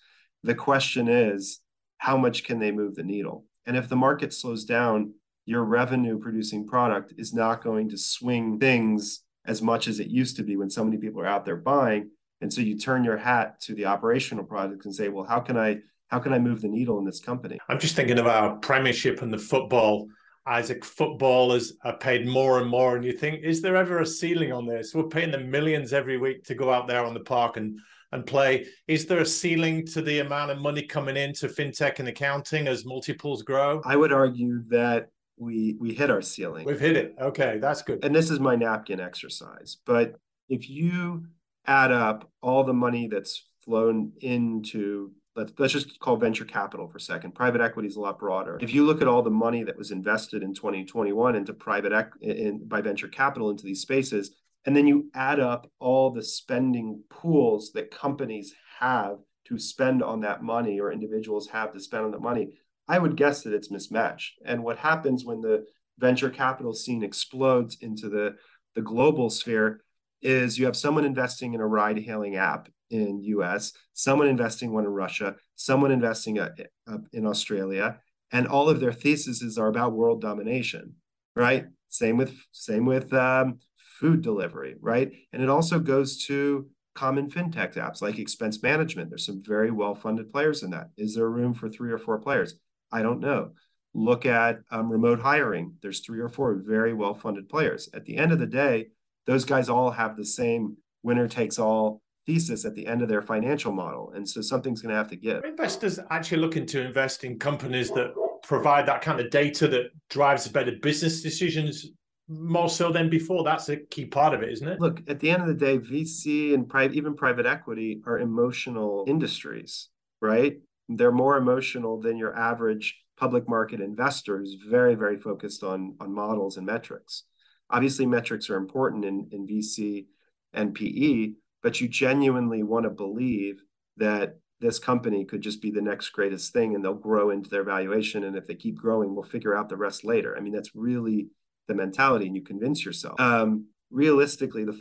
The 0.44 0.56
question 0.56 1.08
is 1.08 1.60
how 1.98 2.18
much 2.18 2.44
can 2.44 2.60
they 2.60 2.72
move 2.72 2.96
the 2.96 3.04
needle? 3.04 3.46
And 3.66 3.76
if 3.76 3.90
the 3.90 3.96
market 3.96 4.34
slows 4.34 4.66
down, 4.66 5.14
your 5.46 5.64
revenue 5.64 6.20
producing 6.20 6.68
product 6.68 7.14
is 7.18 7.34
not 7.34 7.64
going 7.64 7.90
to 7.90 7.98
swing 7.98 8.60
things 8.60 9.24
as 9.46 9.62
much 9.62 9.88
as 9.88 10.00
it 10.00 10.08
used 10.08 10.36
to 10.38 10.44
be 10.44 10.58
when 10.58 10.70
so 10.70 10.84
many 10.84 10.98
people 10.98 11.22
are 11.22 11.28
out 11.28 11.46
there 11.46 11.56
buying. 11.56 12.12
And 12.42 12.54
so 12.54 12.62
you 12.62 12.78
turn 12.78 13.04
your 13.04 13.18
hat 13.18 13.60
to 13.62 13.74
the 13.74 13.86
operational 13.86 14.44
products 14.44 14.86
and 14.86 14.94
say, 14.94 15.10
well, 15.10 15.24
how 15.24 15.40
can 15.40 15.58
I 15.58 15.80
how 16.08 16.20
can 16.20 16.34
I 16.34 16.40
move 16.40 16.62
the 16.62 16.68
needle 16.68 17.00
in 17.00 17.06
this 17.06 17.20
company? 17.20 17.60
I'm 17.68 17.80
just 17.80 17.96
thinking 17.96 18.20
of 18.20 18.28
our 18.28 18.56
Premiership 18.58 19.22
and 19.22 19.32
the 19.32 19.38
football. 19.38 20.08
Isaac, 20.46 20.86
footballers 20.86 21.74
are 21.84 21.98
paid 21.98 22.26
more 22.26 22.60
and 22.62 22.70
more, 22.70 22.96
and 22.96 23.04
you 23.04 23.12
think, 23.12 23.44
is 23.44 23.62
there 23.62 23.76
ever 23.76 24.00
a 24.00 24.06
ceiling 24.06 24.54
on 24.54 24.66
this? 24.66 24.96
We're 24.96 25.04
paying 25.10 25.32
them 25.32 25.52
millions 25.52 25.92
every 25.92 26.18
week 26.18 26.46
to 26.46 26.56
go 26.56 26.72
out 26.72 26.88
there 26.88 27.04
on 27.04 27.14
the 27.14 27.20
park 27.20 27.58
and 27.58 27.80
and 28.14 28.26
play. 28.26 28.66
Is 28.88 29.06
there 29.06 29.20
a 29.20 29.26
ceiling 29.26 29.86
to 29.88 30.02
the 30.02 30.20
amount 30.20 30.52
of 30.52 30.60
money 30.60 30.82
coming 30.82 31.18
into 31.18 31.48
fintech 31.48 32.00
and 32.00 32.08
accounting 32.08 32.68
as 32.68 32.86
multiples 32.86 33.44
grow? 33.44 33.82
I 33.84 33.96
would 33.96 34.14
argue 34.14 34.64
that 34.70 35.10
we 35.38 35.76
we 35.80 35.94
hit 35.94 36.10
our 36.10 36.22
ceiling. 36.22 36.66
We've 36.66 36.80
hit 36.80 36.96
it. 36.96 37.16
Okay, 37.20 37.58
that's 37.60 37.82
good. 37.82 38.04
And 38.04 38.16
this 38.16 38.30
is 38.30 38.40
my 38.40 38.56
napkin 38.56 39.00
exercise. 39.00 39.78
But 39.86 40.16
if 40.50 40.70
you 40.70 41.26
add 41.66 41.92
up 41.92 42.32
all 42.42 42.64
the 42.64 42.74
money 42.74 43.08
that's 43.08 43.44
flown 43.64 44.14
into 44.22 45.12
let's, 45.38 45.54
let's 45.58 45.74
just 45.74 46.00
call 46.00 46.18
venture 46.18 46.44
capital 46.44 46.88
for 46.88 46.98
a 46.98 47.02
second. 47.02 47.36
Private 47.36 47.62
equity 47.62 47.88
is 47.88 47.96
a 47.96 48.02
lot 48.02 48.20
broader. 48.20 48.58
If 48.60 48.74
you 48.74 48.86
look 48.86 49.02
at 49.02 49.08
all 49.08 49.22
the 49.22 49.30
money 49.30 49.64
that 49.64 49.78
was 49.78 49.92
invested 49.92 50.44
in 50.44 50.54
2021 50.54 51.36
into 51.36 51.54
private 51.54 51.94
ec- 51.94 52.22
in, 52.22 52.68
by 52.68 52.82
venture 52.82 53.08
capital 53.08 53.50
into 53.50 53.64
these 53.64 53.82
spaces, 53.82 54.32
and 54.66 54.76
then 54.76 54.88
you 54.88 55.10
add 55.14 55.40
up 55.40 55.72
all 55.80 56.10
the 56.10 56.24
spending 56.24 57.04
pools 57.10 57.72
that 57.74 57.92
companies 57.92 58.54
have 58.80 59.20
to 59.46 59.58
spend 59.58 60.04
on 60.04 60.22
that 60.22 60.44
money 60.44 60.80
or 60.80 60.92
individuals 60.92 61.48
have 61.48 61.72
to 61.72 61.80
spend 61.80 62.04
on 62.04 62.12
the 62.12 62.20
money, 62.20 62.50
I 62.88 63.00
would 63.00 63.16
guess 63.16 63.44
that 63.44 63.54
it's 63.54 63.72
mismatched. 63.72 64.40
And 64.44 64.64
what 64.64 64.78
happens 64.78 65.24
when 65.24 65.40
the 65.40 65.66
venture 66.00 66.30
capital 66.30 66.74
scene 66.74 67.04
explodes 67.04 67.78
into 67.82 68.10
the, 68.10 68.36
the 68.76 68.82
global 68.82 69.30
sphere 69.30 69.82
is 70.22 70.58
you 70.58 70.66
have 70.66 70.76
someone 70.76 71.06
investing 71.06 71.54
in 71.54 71.62
a 71.62 71.68
ride 71.68 72.00
hailing 72.00 72.36
app 72.36 72.70
in 72.90 73.22
US, 73.24 73.74
someone 73.94 74.28
investing 74.28 74.72
one 74.72 74.86
in 74.86 74.92
Russia, 74.92 75.36
someone 75.56 75.92
investing 75.92 76.40
a, 76.40 76.52
a, 76.88 76.98
in 77.14 77.26
Australia, 77.26 78.00
and 78.32 78.48
all 78.48 78.70
of 78.70 78.80
their 78.80 78.94
theses 78.94 79.58
are 79.58 79.68
about 79.68 79.94
world 79.94 80.22
domination, 80.22 80.96
right? 81.36 81.66
Same 81.90 82.18
with 82.18 82.36
same 82.52 82.86
with 82.86 83.14
um, 83.14 83.60
food 84.00 84.22
delivery, 84.22 84.76
right? 84.82 85.12
And 85.34 85.42
it 85.42 85.50
also 85.50 85.80
goes 85.80 86.26
to 86.26 86.68
common 86.94 87.30
fintech 87.30 87.76
apps 87.76 88.02
like 88.02 88.18
expense 88.18 88.62
management. 88.64 89.10
There's 89.10 89.26
some 89.26 89.44
very 89.46 89.72
well 89.72 89.96
funded 89.96 90.32
players 90.32 90.64
in 90.64 90.72
that. 90.72 90.90
Is 90.98 91.16
there 91.16 91.30
room 91.30 91.54
for 91.54 91.70
three 91.70 91.92
or 91.92 91.98
four 91.98 92.20
players? 92.20 92.56
I 92.92 93.02
don't 93.02 93.20
know. 93.20 93.52
Look 93.94 94.26
at 94.26 94.60
um, 94.72 94.90
remote 94.90 95.20
hiring. 95.20 95.76
There's 95.82 96.02
three 96.02 96.20
or 96.20 96.30
four 96.30 96.56
very 96.56 96.94
well 96.94 97.14
funded 97.14 97.50
players. 97.50 97.90
At 97.94 98.06
the 98.06 98.18
end 98.18 98.32
of 98.32 98.40
the 98.40 98.48
day, 98.48 98.88
those 99.26 99.46
guys 99.46 99.70
all 99.70 99.92
have 99.92 100.18
the 100.18 100.26
same 100.26 100.78
winner 101.04 101.28
takes 101.28 101.60
all 101.60 102.02
thesis 102.28 102.66
at 102.66 102.76
the 102.76 102.86
end 102.86 103.02
of 103.02 103.10
their 103.10 103.22
financial 103.22 103.72
model. 103.72 104.12
And 104.14 104.28
so 104.28 104.42
something's 104.42 104.82
going 104.82 104.92
to 104.92 104.98
have 104.98 105.10
to 105.10 105.16
give. 105.16 105.44
Investors 105.46 106.00
actually 106.12 106.42
looking 106.42 106.68
to 106.68 106.86
invest 106.86 107.24
in 107.24 107.40
companies 107.40 107.90
that 107.92 108.14
provide 108.44 108.86
that 108.86 109.02
kind 109.02 109.20
of 109.20 109.32
data 109.32 109.68
that 109.70 109.88
drives 110.10 110.48
better 110.48 110.74
business 110.82 111.22
decisions 111.24 111.88
more 112.28 112.70
so 112.70 112.92
than 112.92 113.10
before. 113.10 113.44
That's 113.44 113.70
a 113.70 113.78
key 113.78 114.06
part 114.06 114.34
of 114.34 114.44
it, 114.44 114.52
isn't 114.52 114.68
it? 114.68 114.80
Look, 114.80 115.02
at 115.08 115.20
the 115.20 115.32
end 115.32 115.42
of 115.42 115.48
the 115.48 115.54
day, 115.54 115.80
VC 115.80 116.54
and 116.54 116.68
private, 116.68 116.96
even 116.96 117.16
private 117.16 117.46
equity 117.46 118.02
are 118.06 118.20
emotional 118.20 119.06
industries, 119.08 119.90
right? 120.22 120.58
They're 120.90 121.12
more 121.12 121.38
emotional 121.38 122.00
than 122.00 122.18
your 122.18 122.38
average 122.38 122.98
public 123.18 123.48
market 123.50 123.80
investor 123.82 124.38
who's 124.38 124.58
very, 124.70 124.96
very 124.96 125.18
focused 125.18 125.64
on, 125.64 125.96
on 126.00 126.14
models 126.14 126.58
and 126.58 126.66
metrics. 126.66 127.24
Obviously, 127.70 128.06
metrics 128.06 128.50
are 128.50 128.58
important 128.58 129.04
in, 129.06 129.28
in 129.32 129.48
VC 129.48 130.06
and 130.54 130.74
PE, 130.74 131.32
but 131.64 131.82
you 131.82 131.88
genuinely 131.88 132.64
want 132.64 132.84
to 132.84 132.90
believe 132.90 133.62
that 133.98 134.38
this 134.60 134.80
company 134.80 135.26
could 135.26 135.42
just 135.42 135.62
be 135.62 135.72
the 135.72 135.82
next 135.82 136.10
greatest 136.10 136.52
thing 136.52 136.74
and 136.74 136.84
they'll 136.84 136.94
grow 136.94 137.30
into 137.30 137.50
their 137.50 137.64
valuation. 137.64 138.24
And 138.24 138.36
if 138.36 138.48
they 138.48 138.56
keep 138.56 138.76
growing, 138.76 139.14
we'll 139.14 139.24
figure 139.24 139.56
out 139.56 139.70
the 139.70 139.78
rest 139.78 140.04
later. 140.04 140.36
I 140.36 140.40
mean, 140.40 140.54
that's 140.54 140.76
really 140.76 141.28
the 141.68 141.76
mentality 141.76 142.26
and 142.26 142.36
you 142.36 142.42
convince 142.42 142.84
yourself. 142.84 143.20
Um, 143.20 143.68
realistically, 143.92 144.64
the 144.64 144.74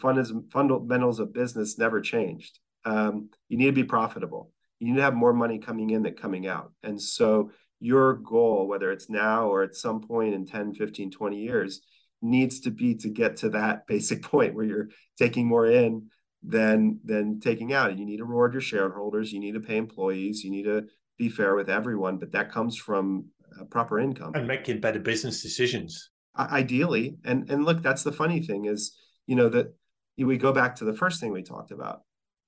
fundamentals 0.52 1.20
of 1.20 1.34
business 1.34 1.78
never 1.78 2.00
changed. 2.00 2.58
Um, 2.84 3.30
you 3.48 3.58
need 3.58 3.66
to 3.66 3.72
be 3.72 3.84
profitable. 3.84 4.50
You 4.78 4.88
need 4.88 4.96
to 4.96 5.02
have 5.02 5.14
more 5.14 5.32
money 5.32 5.58
coming 5.58 5.90
in 5.90 6.02
than 6.02 6.14
coming 6.14 6.46
out. 6.46 6.72
And 6.82 7.00
so 7.00 7.50
your 7.80 8.14
goal, 8.14 8.66
whether 8.66 8.90
it's 8.90 9.10
now 9.10 9.48
or 9.48 9.62
at 9.62 9.74
some 9.74 10.00
point 10.00 10.34
in 10.34 10.46
10, 10.46 10.74
15, 10.74 11.10
20 11.10 11.38
years, 11.38 11.80
needs 12.22 12.60
to 12.60 12.70
be 12.70 12.94
to 12.96 13.08
get 13.10 13.38
to 13.38 13.50
that 13.50 13.86
basic 13.86 14.22
point 14.22 14.54
where 14.54 14.64
you're 14.64 14.88
taking 15.18 15.46
more 15.46 15.66
in 15.66 16.08
than 16.42 17.00
than 17.04 17.40
taking 17.40 17.72
out. 17.72 17.90
And 17.90 17.98
you 17.98 18.06
need 18.06 18.18
to 18.18 18.24
reward 18.24 18.52
your 18.52 18.62
shareholders. 18.62 19.32
You 19.32 19.40
need 19.40 19.54
to 19.54 19.60
pay 19.60 19.76
employees. 19.76 20.42
You 20.44 20.50
need 20.50 20.64
to 20.64 20.84
be 21.18 21.28
fair 21.28 21.54
with 21.54 21.70
everyone. 21.70 22.18
But 22.18 22.32
that 22.32 22.52
comes 22.52 22.76
from 22.76 23.26
uh, 23.60 23.64
proper 23.64 23.98
income 23.98 24.32
and 24.34 24.46
making 24.46 24.80
better 24.80 24.98
business 24.98 25.42
decisions 25.42 26.10
ideally 26.38 27.16
and 27.24 27.50
and 27.50 27.64
look 27.64 27.82
that's 27.82 28.02
the 28.02 28.12
funny 28.12 28.42
thing 28.42 28.66
is 28.66 28.96
you 29.26 29.34
know 29.34 29.48
that 29.48 29.74
we 30.18 30.36
go 30.36 30.52
back 30.52 30.76
to 30.76 30.84
the 30.84 30.92
first 30.92 31.20
thing 31.20 31.32
we 31.32 31.42
talked 31.42 31.70
about 31.70 32.02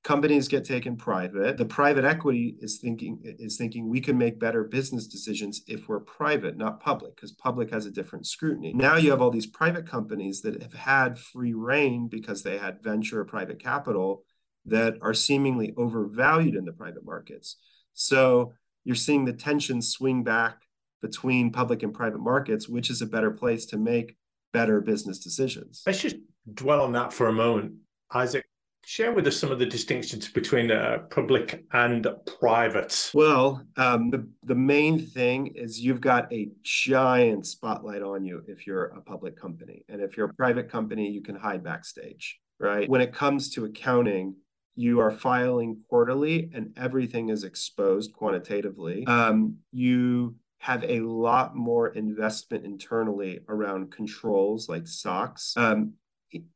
companies 0.05 0.49
get 0.49 0.65
taken 0.65 0.97
private 0.97 1.57
the 1.57 1.65
private 1.65 2.05
equity 2.05 2.57
is 2.61 2.79
thinking 2.79 3.19
is 3.23 3.57
thinking 3.57 3.89
we 3.89 4.01
can 4.01 4.17
make 4.17 4.39
better 4.39 4.65
business 4.65 5.07
decisions 5.07 5.63
if 5.67 5.89
we're 5.89 6.01
private 6.01 6.57
not 6.57 6.81
public 6.81 7.15
because 7.17 7.33
public 7.33 7.71
has 7.71 7.85
a 7.85 7.91
different 7.91 8.27
scrutiny 8.27 8.73
now 8.73 8.97
you 8.97 9.11
have 9.11 9.21
all 9.21 9.31
these 9.31 9.47
private 9.47 9.87
companies 9.87 10.41
that 10.41 10.63
have 10.63 10.73
had 10.73 11.19
free 11.19 11.53
reign 11.53 12.09
because 12.09 12.43
they 12.43 12.57
had 12.59 12.83
venture 12.83 13.21
or 13.21 13.25
private 13.25 13.59
capital 13.63 14.23
that 14.65 14.95
are 15.03 15.15
seemingly 15.15 15.75
overvalued 15.77 16.55
in 16.55 16.65
the 16.65 16.73
private 16.73 17.05
markets 17.05 17.57
so 17.93 18.53
you're 18.85 18.95
seeing 18.95 19.25
the 19.25 19.33
tension 19.33 19.83
swing 19.83 20.23
back 20.23 20.63
between 21.03 21.53
public 21.53 21.83
and 21.83 21.95
private 21.95 22.21
markets, 22.21 22.69
which 22.69 22.91
is 22.91 23.03
a 23.03 23.07
better 23.07 23.31
place 23.31 23.67
to 23.67 23.77
make 23.77 24.17
better 24.53 24.81
business 24.81 25.19
decisions. 25.19 25.83
Let's 25.87 26.01
just 26.01 26.17
dwell 26.55 26.83
on 26.83 26.93
that 26.93 27.13
for 27.13 27.29
a 27.29 27.33
moment. 27.33 27.75
Isaac, 28.13 28.47
share 28.89 29.13
with 29.13 29.27
us 29.27 29.39
some 29.39 29.53
of 29.53 29.59
the 29.59 29.67
distinctions 29.67 30.31
between 30.31 30.71
uh, 30.71 31.01
public 31.11 31.63
and 31.73 32.07
private. 32.41 33.11
Well, 33.13 33.63
um, 33.77 34.09
the, 34.09 34.27
the 34.45 34.55
main 34.55 34.99
thing 34.99 35.49
is 35.49 35.79
you've 35.79 36.01
got 36.01 36.33
a 36.33 36.49
giant 36.63 37.47
spotlight 37.47 38.01
on 38.01 38.25
you 38.25 38.43
if 38.49 38.67
you're 38.67 38.87
a 38.87 39.03
public 39.03 39.39
company. 39.39 39.85
And 39.91 40.01
if 40.01 40.17
you're 40.17 40.31
a 40.31 40.35
private 40.35 40.71
company, 40.71 41.11
you 41.11 41.21
can 41.21 41.37
hide 41.37 41.63
backstage, 41.63 42.41
right? 42.59 42.89
When 42.89 43.03
it 43.03 43.13
comes 43.13 43.51
to 43.51 43.67
accounting, 43.67 44.37
you 44.75 45.01
are 45.01 45.11
filing 45.11 45.83
quarterly 45.91 46.51
and 46.55 46.73
everything 46.79 47.29
is 47.29 47.45
exposed 47.45 48.15
quantitatively. 48.15 49.07
Um, 49.07 49.57
you 49.71 50.37
have 50.61 50.83
a 50.85 51.01
lot 51.01 51.55
more 51.55 51.89
investment 51.89 52.65
internally 52.65 53.41
around 53.51 53.93
controls 53.93 54.67
like 54.67 54.87
SOX. 54.87 55.53
Um, 55.59 55.93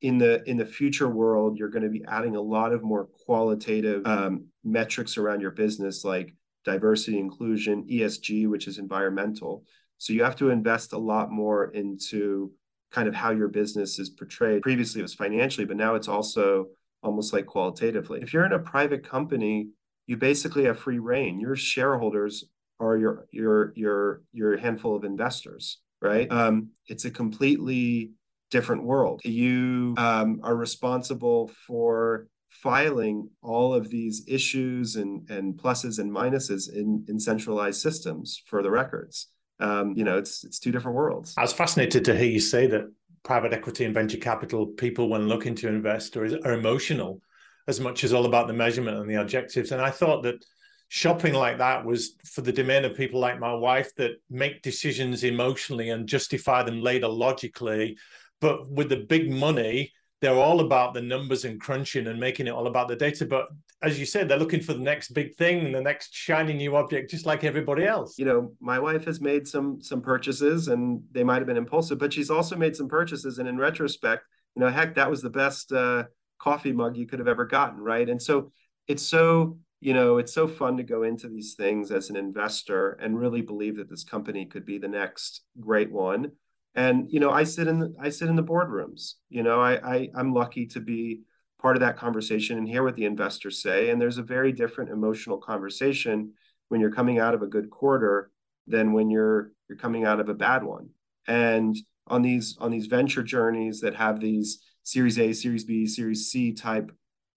in 0.00 0.18
the 0.18 0.42
in 0.48 0.56
the 0.56 0.66
future 0.66 1.08
world, 1.08 1.58
you're 1.58 1.68
going 1.68 1.82
to 1.82 1.88
be 1.88 2.04
adding 2.06 2.36
a 2.36 2.40
lot 2.40 2.72
of 2.72 2.82
more 2.82 3.06
qualitative 3.24 4.06
um, 4.06 4.46
metrics 4.64 5.16
around 5.16 5.40
your 5.40 5.50
business, 5.50 6.04
like 6.04 6.34
diversity, 6.64 7.18
inclusion, 7.18 7.84
ESG, 7.90 8.48
which 8.48 8.68
is 8.68 8.78
environmental. 8.78 9.64
So 9.98 10.12
you 10.12 10.24
have 10.24 10.36
to 10.36 10.50
invest 10.50 10.92
a 10.92 10.98
lot 10.98 11.30
more 11.30 11.66
into 11.72 12.52
kind 12.90 13.08
of 13.08 13.14
how 13.14 13.30
your 13.30 13.48
business 13.48 13.98
is 13.98 14.10
portrayed. 14.10 14.62
Previously, 14.62 15.00
it 15.00 15.02
was 15.02 15.14
financially, 15.14 15.64
but 15.64 15.76
now 15.76 15.94
it's 15.94 16.08
also 16.08 16.66
almost 17.02 17.32
like 17.32 17.46
qualitatively. 17.46 18.20
If 18.20 18.32
you're 18.32 18.46
in 18.46 18.52
a 18.52 18.58
private 18.58 19.08
company, 19.08 19.68
you 20.06 20.16
basically 20.16 20.64
have 20.64 20.78
free 20.78 20.98
reign. 20.98 21.40
Your 21.40 21.56
shareholders 21.56 22.44
are 22.80 22.96
your 22.96 23.26
your 23.30 23.72
your 23.76 24.22
your 24.32 24.56
handful 24.56 24.96
of 24.96 25.04
investors, 25.04 25.78
right? 26.00 26.30
Um, 26.30 26.70
it's 26.88 27.04
a 27.04 27.10
completely 27.10 28.12
different 28.52 28.84
world. 28.84 29.20
You 29.24 29.94
um, 29.96 30.40
are 30.44 30.54
responsible 30.54 31.50
for 31.66 32.28
filing 32.48 33.28
all 33.42 33.74
of 33.74 33.88
these 33.88 34.24
issues 34.28 34.96
and 34.96 35.28
and 35.30 35.54
pluses 35.60 35.98
and 35.98 36.10
minuses 36.12 36.72
in 36.72 37.04
in 37.08 37.18
centralized 37.18 37.80
systems 37.80 38.42
for 38.46 38.62
the 38.62 38.70
records. 38.70 39.28
Um, 39.58 39.94
you 39.96 40.04
know, 40.04 40.18
it's 40.18 40.44
it's 40.44 40.60
two 40.60 40.70
different 40.70 40.96
worlds. 40.96 41.34
I 41.36 41.42
was 41.42 41.52
fascinated 41.52 42.04
to 42.04 42.16
hear 42.16 42.30
you 42.30 42.40
say 42.40 42.66
that 42.68 42.84
private 43.24 43.52
equity 43.52 43.84
and 43.84 43.94
venture 43.94 44.18
capital 44.18 44.66
people, 44.66 45.08
when 45.08 45.28
looking 45.28 45.54
to 45.56 45.68
invest, 45.68 46.16
are, 46.16 46.26
are 46.44 46.52
emotional 46.52 47.20
as 47.68 47.78
much 47.80 48.04
as 48.04 48.12
all 48.12 48.26
about 48.26 48.48
the 48.48 48.52
measurement 48.52 48.98
and 48.98 49.08
the 49.08 49.20
objectives. 49.20 49.70
And 49.72 49.80
I 49.80 49.90
thought 49.90 50.24
that 50.24 50.44
shopping 50.88 51.32
like 51.32 51.58
that 51.58 51.84
was 51.86 52.16
for 52.24 52.42
the 52.42 52.52
domain 52.52 52.84
of 52.84 52.96
people 52.96 53.20
like 53.20 53.38
my 53.38 53.54
wife 53.54 53.94
that 53.96 54.10
make 54.28 54.60
decisions 54.62 55.24
emotionally 55.24 55.90
and 55.90 56.06
justify 56.06 56.62
them 56.62 56.82
later 56.82 57.08
logically. 57.08 57.96
But 58.42 58.70
with 58.70 58.90
the 58.90 58.96
big 58.96 59.30
money, 59.30 59.92
they're 60.20 60.34
all 60.34 60.60
about 60.60 60.92
the 60.92 61.00
numbers 61.00 61.44
and 61.44 61.60
crunching 61.60 62.06
and 62.08 62.20
making 62.20 62.46
it 62.46 62.50
all 62.50 62.66
about 62.66 62.88
the 62.88 62.96
data. 62.96 63.24
But 63.24 63.48
as 63.82 63.98
you 63.98 64.04
said, 64.04 64.28
they're 64.28 64.38
looking 64.38 64.60
for 64.60 64.74
the 64.74 64.80
next 64.80 65.14
big 65.14 65.34
thing, 65.36 65.72
the 65.72 65.80
next 65.80 66.14
shiny 66.14 66.52
new 66.52 66.76
object, 66.76 67.10
just 67.10 67.24
like 67.24 67.44
everybody 67.44 67.84
else. 67.84 68.18
You 68.18 68.26
know, 68.26 68.52
my 68.60 68.78
wife 68.78 69.04
has 69.06 69.20
made 69.20 69.48
some 69.48 69.80
some 69.80 70.02
purchases, 70.02 70.68
and 70.68 71.02
they 71.12 71.24
might 71.24 71.38
have 71.38 71.46
been 71.46 71.56
impulsive, 71.56 71.98
but 71.98 72.12
she's 72.12 72.30
also 72.30 72.56
made 72.56 72.76
some 72.76 72.88
purchases, 72.88 73.38
and 73.38 73.48
in 73.48 73.56
retrospect, 73.56 74.24
you 74.54 74.60
know, 74.60 74.68
heck, 74.68 74.94
that 74.96 75.10
was 75.10 75.22
the 75.22 75.30
best 75.30 75.72
uh, 75.72 76.04
coffee 76.38 76.72
mug 76.72 76.96
you 76.96 77.06
could 77.06 77.20
have 77.20 77.28
ever 77.28 77.46
gotten, 77.46 77.80
right? 77.80 78.08
And 78.08 78.20
so 78.20 78.52
it's 78.86 79.02
so 79.02 79.58
you 79.80 79.94
know, 79.94 80.18
it's 80.18 80.32
so 80.32 80.46
fun 80.46 80.76
to 80.76 80.84
go 80.84 81.02
into 81.02 81.28
these 81.28 81.54
things 81.54 81.90
as 81.90 82.08
an 82.08 82.14
investor 82.14 82.92
and 83.02 83.18
really 83.18 83.40
believe 83.42 83.76
that 83.78 83.90
this 83.90 84.04
company 84.04 84.46
could 84.46 84.64
be 84.64 84.78
the 84.78 84.86
next 84.86 85.42
great 85.58 85.90
one. 85.90 86.30
And 86.74 87.10
you 87.10 87.20
know, 87.20 87.30
I 87.30 87.44
sit 87.44 87.68
in 87.68 87.78
the, 87.78 87.94
I 88.00 88.08
sit 88.08 88.28
in 88.28 88.36
the 88.36 88.42
boardrooms. 88.42 89.14
You 89.28 89.42
know, 89.42 89.60
I, 89.60 89.96
I 89.96 90.08
I'm 90.14 90.32
lucky 90.32 90.66
to 90.68 90.80
be 90.80 91.22
part 91.60 91.76
of 91.76 91.80
that 91.80 91.96
conversation 91.96 92.58
and 92.58 92.68
hear 92.68 92.82
what 92.82 92.96
the 92.96 93.04
investors 93.04 93.62
say. 93.62 93.90
And 93.90 94.00
there's 94.00 94.18
a 94.18 94.22
very 94.22 94.52
different 94.52 94.90
emotional 94.90 95.38
conversation 95.38 96.32
when 96.68 96.80
you're 96.80 96.90
coming 96.90 97.18
out 97.18 97.34
of 97.34 97.42
a 97.42 97.46
good 97.46 97.70
quarter 97.70 98.30
than 98.66 98.92
when 98.92 99.10
you're 99.10 99.52
you're 99.68 99.78
coming 99.78 100.04
out 100.04 100.20
of 100.20 100.28
a 100.28 100.34
bad 100.34 100.64
one. 100.64 100.88
And 101.28 101.76
on 102.08 102.22
these 102.22 102.56
on 102.60 102.70
these 102.70 102.86
venture 102.86 103.22
journeys 103.22 103.80
that 103.80 103.94
have 103.94 104.20
these 104.20 104.62
Series 104.82 105.18
A, 105.18 105.32
Series 105.32 105.64
B, 105.64 105.86
Series 105.86 106.30
C 106.30 106.52
type 106.52 106.90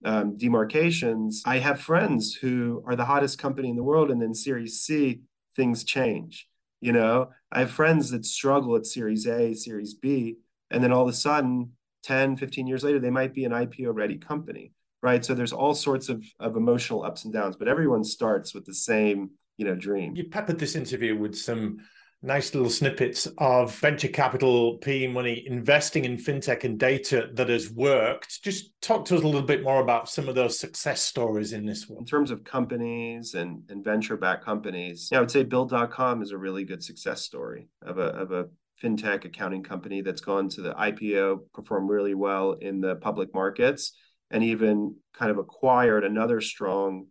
um, 0.04 0.36
demarcations. 0.36 1.42
I 1.46 1.58
have 1.58 1.80
friends 1.80 2.34
who 2.34 2.82
are 2.86 2.96
the 2.96 3.04
hottest 3.04 3.38
company 3.38 3.70
in 3.70 3.76
the 3.76 3.82
world, 3.82 4.10
and 4.10 4.20
then 4.20 4.34
Series 4.34 4.80
C, 4.80 5.20
things 5.54 5.84
change. 5.84 6.48
You 6.86 6.92
know, 6.92 7.30
I 7.50 7.58
have 7.58 7.72
friends 7.72 8.10
that 8.12 8.24
struggle 8.24 8.76
at 8.76 8.86
Series 8.86 9.26
A, 9.26 9.54
Series 9.54 9.94
B, 9.94 10.36
and 10.70 10.80
then 10.84 10.92
all 10.92 11.02
of 11.02 11.08
a 11.08 11.12
sudden, 11.12 11.72
10, 12.04 12.36
15 12.36 12.64
years 12.68 12.84
later, 12.84 13.00
they 13.00 13.10
might 13.10 13.34
be 13.34 13.44
an 13.44 13.50
IPO 13.50 13.92
ready 13.92 14.16
company, 14.16 14.70
right? 15.02 15.24
So 15.24 15.34
there's 15.34 15.52
all 15.52 15.74
sorts 15.74 16.08
of, 16.08 16.24
of 16.38 16.54
emotional 16.54 17.02
ups 17.02 17.24
and 17.24 17.34
downs, 17.34 17.56
but 17.56 17.66
everyone 17.66 18.04
starts 18.04 18.54
with 18.54 18.66
the 18.66 18.72
same, 18.72 19.30
you 19.56 19.64
know, 19.66 19.74
dream. 19.74 20.14
You 20.14 20.28
peppered 20.28 20.60
this 20.60 20.76
interview 20.76 21.18
with 21.18 21.36
some 21.36 21.78
nice 22.26 22.52
little 22.54 22.68
snippets 22.68 23.28
of 23.38 23.72
venture 23.76 24.08
capital 24.08 24.78
PE 24.78 25.06
money 25.06 25.44
investing 25.46 26.04
in 26.04 26.16
fintech 26.16 26.64
and 26.64 26.78
data 26.78 27.30
that 27.34 27.48
has 27.48 27.70
worked. 27.70 28.42
Just 28.42 28.72
talk 28.82 29.04
to 29.06 29.16
us 29.16 29.22
a 29.22 29.24
little 29.26 29.42
bit 29.42 29.62
more 29.62 29.80
about 29.80 30.08
some 30.08 30.28
of 30.28 30.34
those 30.34 30.58
success 30.58 31.00
stories 31.00 31.52
in 31.52 31.64
this 31.64 31.88
one. 31.88 32.00
In 32.00 32.04
terms 32.04 32.32
of 32.32 32.42
companies 32.42 33.34
and, 33.34 33.62
and 33.68 33.84
venture 33.84 34.16
backed 34.16 34.44
companies, 34.44 35.08
yeah, 35.12 35.18
I 35.18 35.20
would 35.20 35.30
say 35.30 35.44
Bill.com 35.44 36.20
is 36.20 36.32
a 36.32 36.38
really 36.38 36.64
good 36.64 36.82
success 36.82 37.22
story 37.22 37.68
of 37.82 37.98
a, 37.98 38.08
of 38.08 38.32
a 38.32 38.46
fintech 38.82 39.24
accounting 39.24 39.62
company 39.62 40.02
that's 40.02 40.20
gone 40.20 40.48
to 40.50 40.62
the 40.62 40.74
IPO, 40.74 41.38
performed 41.54 41.88
really 41.88 42.14
well 42.14 42.52
in 42.52 42.80
the 42.80 42.96
public 42.96 43.32
markets, 43.32 43.92
and 44.32 44.42
even 44.42 44.96
kind 45.14 45.30
of 45.30 45.38
acquired 45.38 46.02
another 46.02 46.40
strong 46.40 47.06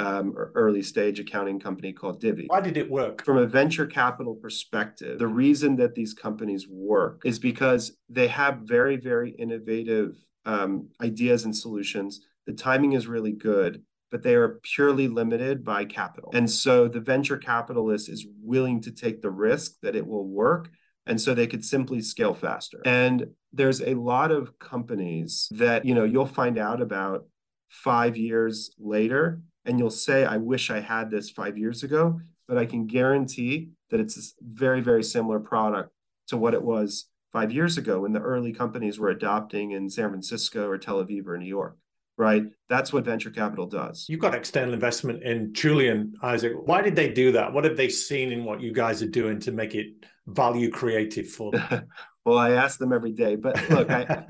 um, 0.00 0.34
early 0.54 0.82
stage 0.82 1.20
accounting 1.20 1.60
company 1.60 1.92
called 1.92 2.20
Divvy. 2.20 2.46
Why 2.46 2.62
did 2.62 2.78
it 2.78 2.90
work? 2.90 3.24
From 3.24 3.36
a 3.36 3.46
venture 3.46 3.86
capital 3.86 4.34
perspective, 4.34 5.18
the 5.18 5.26
reason 5.26 5.76
that 5.76 5.94
these 5.94 6.14
companies 6.14 6.66
work 6.68 7.20
is 7.24 7.38
because 7.38 7.92
they 8.08 8.28
have 8.28 8.60
very, 8.62 8.96
very 8.96 9.30
innovative 9.32 10.16
um, 10.46 10.88
ideas 11.02 11.44
and 11.44 11.54
solutions. 11.54 12.20
The 12.46 12.54
timing 12.54 12.92
is 12.92 13.06
really 13.06 13.32
good, 13.32 13.82
but 14.10 14.22
they 14.22 14.34
are 14.34 14.60
purely 14.62 15.06
limited 15.06 15.64
by 15.64 15.84
capital. 15.84 16.30
And 16.32 16.50
so 16.50 16.88
the 16.88 17.00
venture 17.00 17.36
capitalist 17.36 18.08
is 18.08 18.26
willing 18.42 18.80
to 18.82 18.92
take 18.92 19.20
the 19.20 19.30
risk 19.30 19.72
that 19.82 19.96
it 19.96 20.06
will 20.06 20.26
work. 20.26 20.70
And 21.04 21.20
so 21.20 21.34
they 21.34 21.46
could 21.46 21.64
simply 21.64 22.00
scale 22.00 22.34
faster. 22.34 22.80
And 22.86 23.26
there's 23.52 23.82
a 23.82 23.94
lot 23.94 24.30
of 24.30 24.58
companies 24.58 25.48
that, 25.52 25.84
you 25.84 25.94
know, 25.94 26.04
you'll 26.04 26.24
find 26.24 26.56
out 26.56 26.80
about 26.80 27.26
five 27.68 28.16
years 28.16 28.74
later 28.78 29.42
and 29.64 29.78
you'll 29.78 29.90
say, 29.90 30.24
I 30.24 30.36
wish 30.36 30.70
I 30.70 30.80
had 30.80 31.10
this 31.10 31.30
five 31.30 31.58
years 31.58 31.82
ago, 31.82 32.20
but 32.48 32.58
I 32.58 32.66
can 32.66 32.86
guarantee 32.86 33.70
that 33.90 34.00
it's 34.00 34.16
a 34.16 34.22
very, 34.42 34.80
very 34.80 35.02
similar 35.02 35.40
product 35.40 35.90
to 36.28 36.36
what 36.36 36.54
it 36.54 36.62
was 36.62 37.06
five 37.32 37.52
years 37.52 37.78
ago 37.78 38.00
when 38.00 38.12
the 38.12 38.20
early 38.20 38.52
companies 38.52 38.98
were 38.98 39.10
adopting 39.10 39.72
in 39.72 39.88
San 39.88 40.10
Francisco 40.10 40.68
or 40.68 40.78
Tel 40.78 41.04
Aviv 41.04 41.26
or 41.26 41.38
New 41.38 41.46
York. 41.46 41.76
Right. 42.16 42.44
That's 42.68 42.92
what 42.92 43.06
venture 43.06 43.30
capital 43.30 43.66
does. 43.66 44.04
You've 44.08 44.20
got 44.20 44.34
external 44.34 44.74
investment 44.74 45.22
in 45.22 45.54
Trullion, 45.54 46.12
Isaac. 46.22 46.52
Why 46.64 46.82
did 46.82 46.94
they 46.94 47.08
do 47.08 47.32
that? 47.32 47.50
What 47.50 47.64
have 47.64 47.78
they 47.78 47.88
seen 47.88 48.30
in 48.30 48.44
what 48.44 48.60
you 48.60 48.72
guys 48.72 49.02
are 49.02 49.08
doing 49.08 49.40
to 49.40 49.52
make 49.52 49.74
it 49.74 49.86
value 50.26 50.70
creative 50.70 51.28
for 51.28 51.50
them? 51.52 51.88
well, 52.26 52.36
I 52.36 52.50
ask 52.50 52.78
them 52.78 52.92
every 52.92 53.12
day. 53.12 53.36
But 53.36 53.70
look, 53.70 53.90
I, 53.90 54.24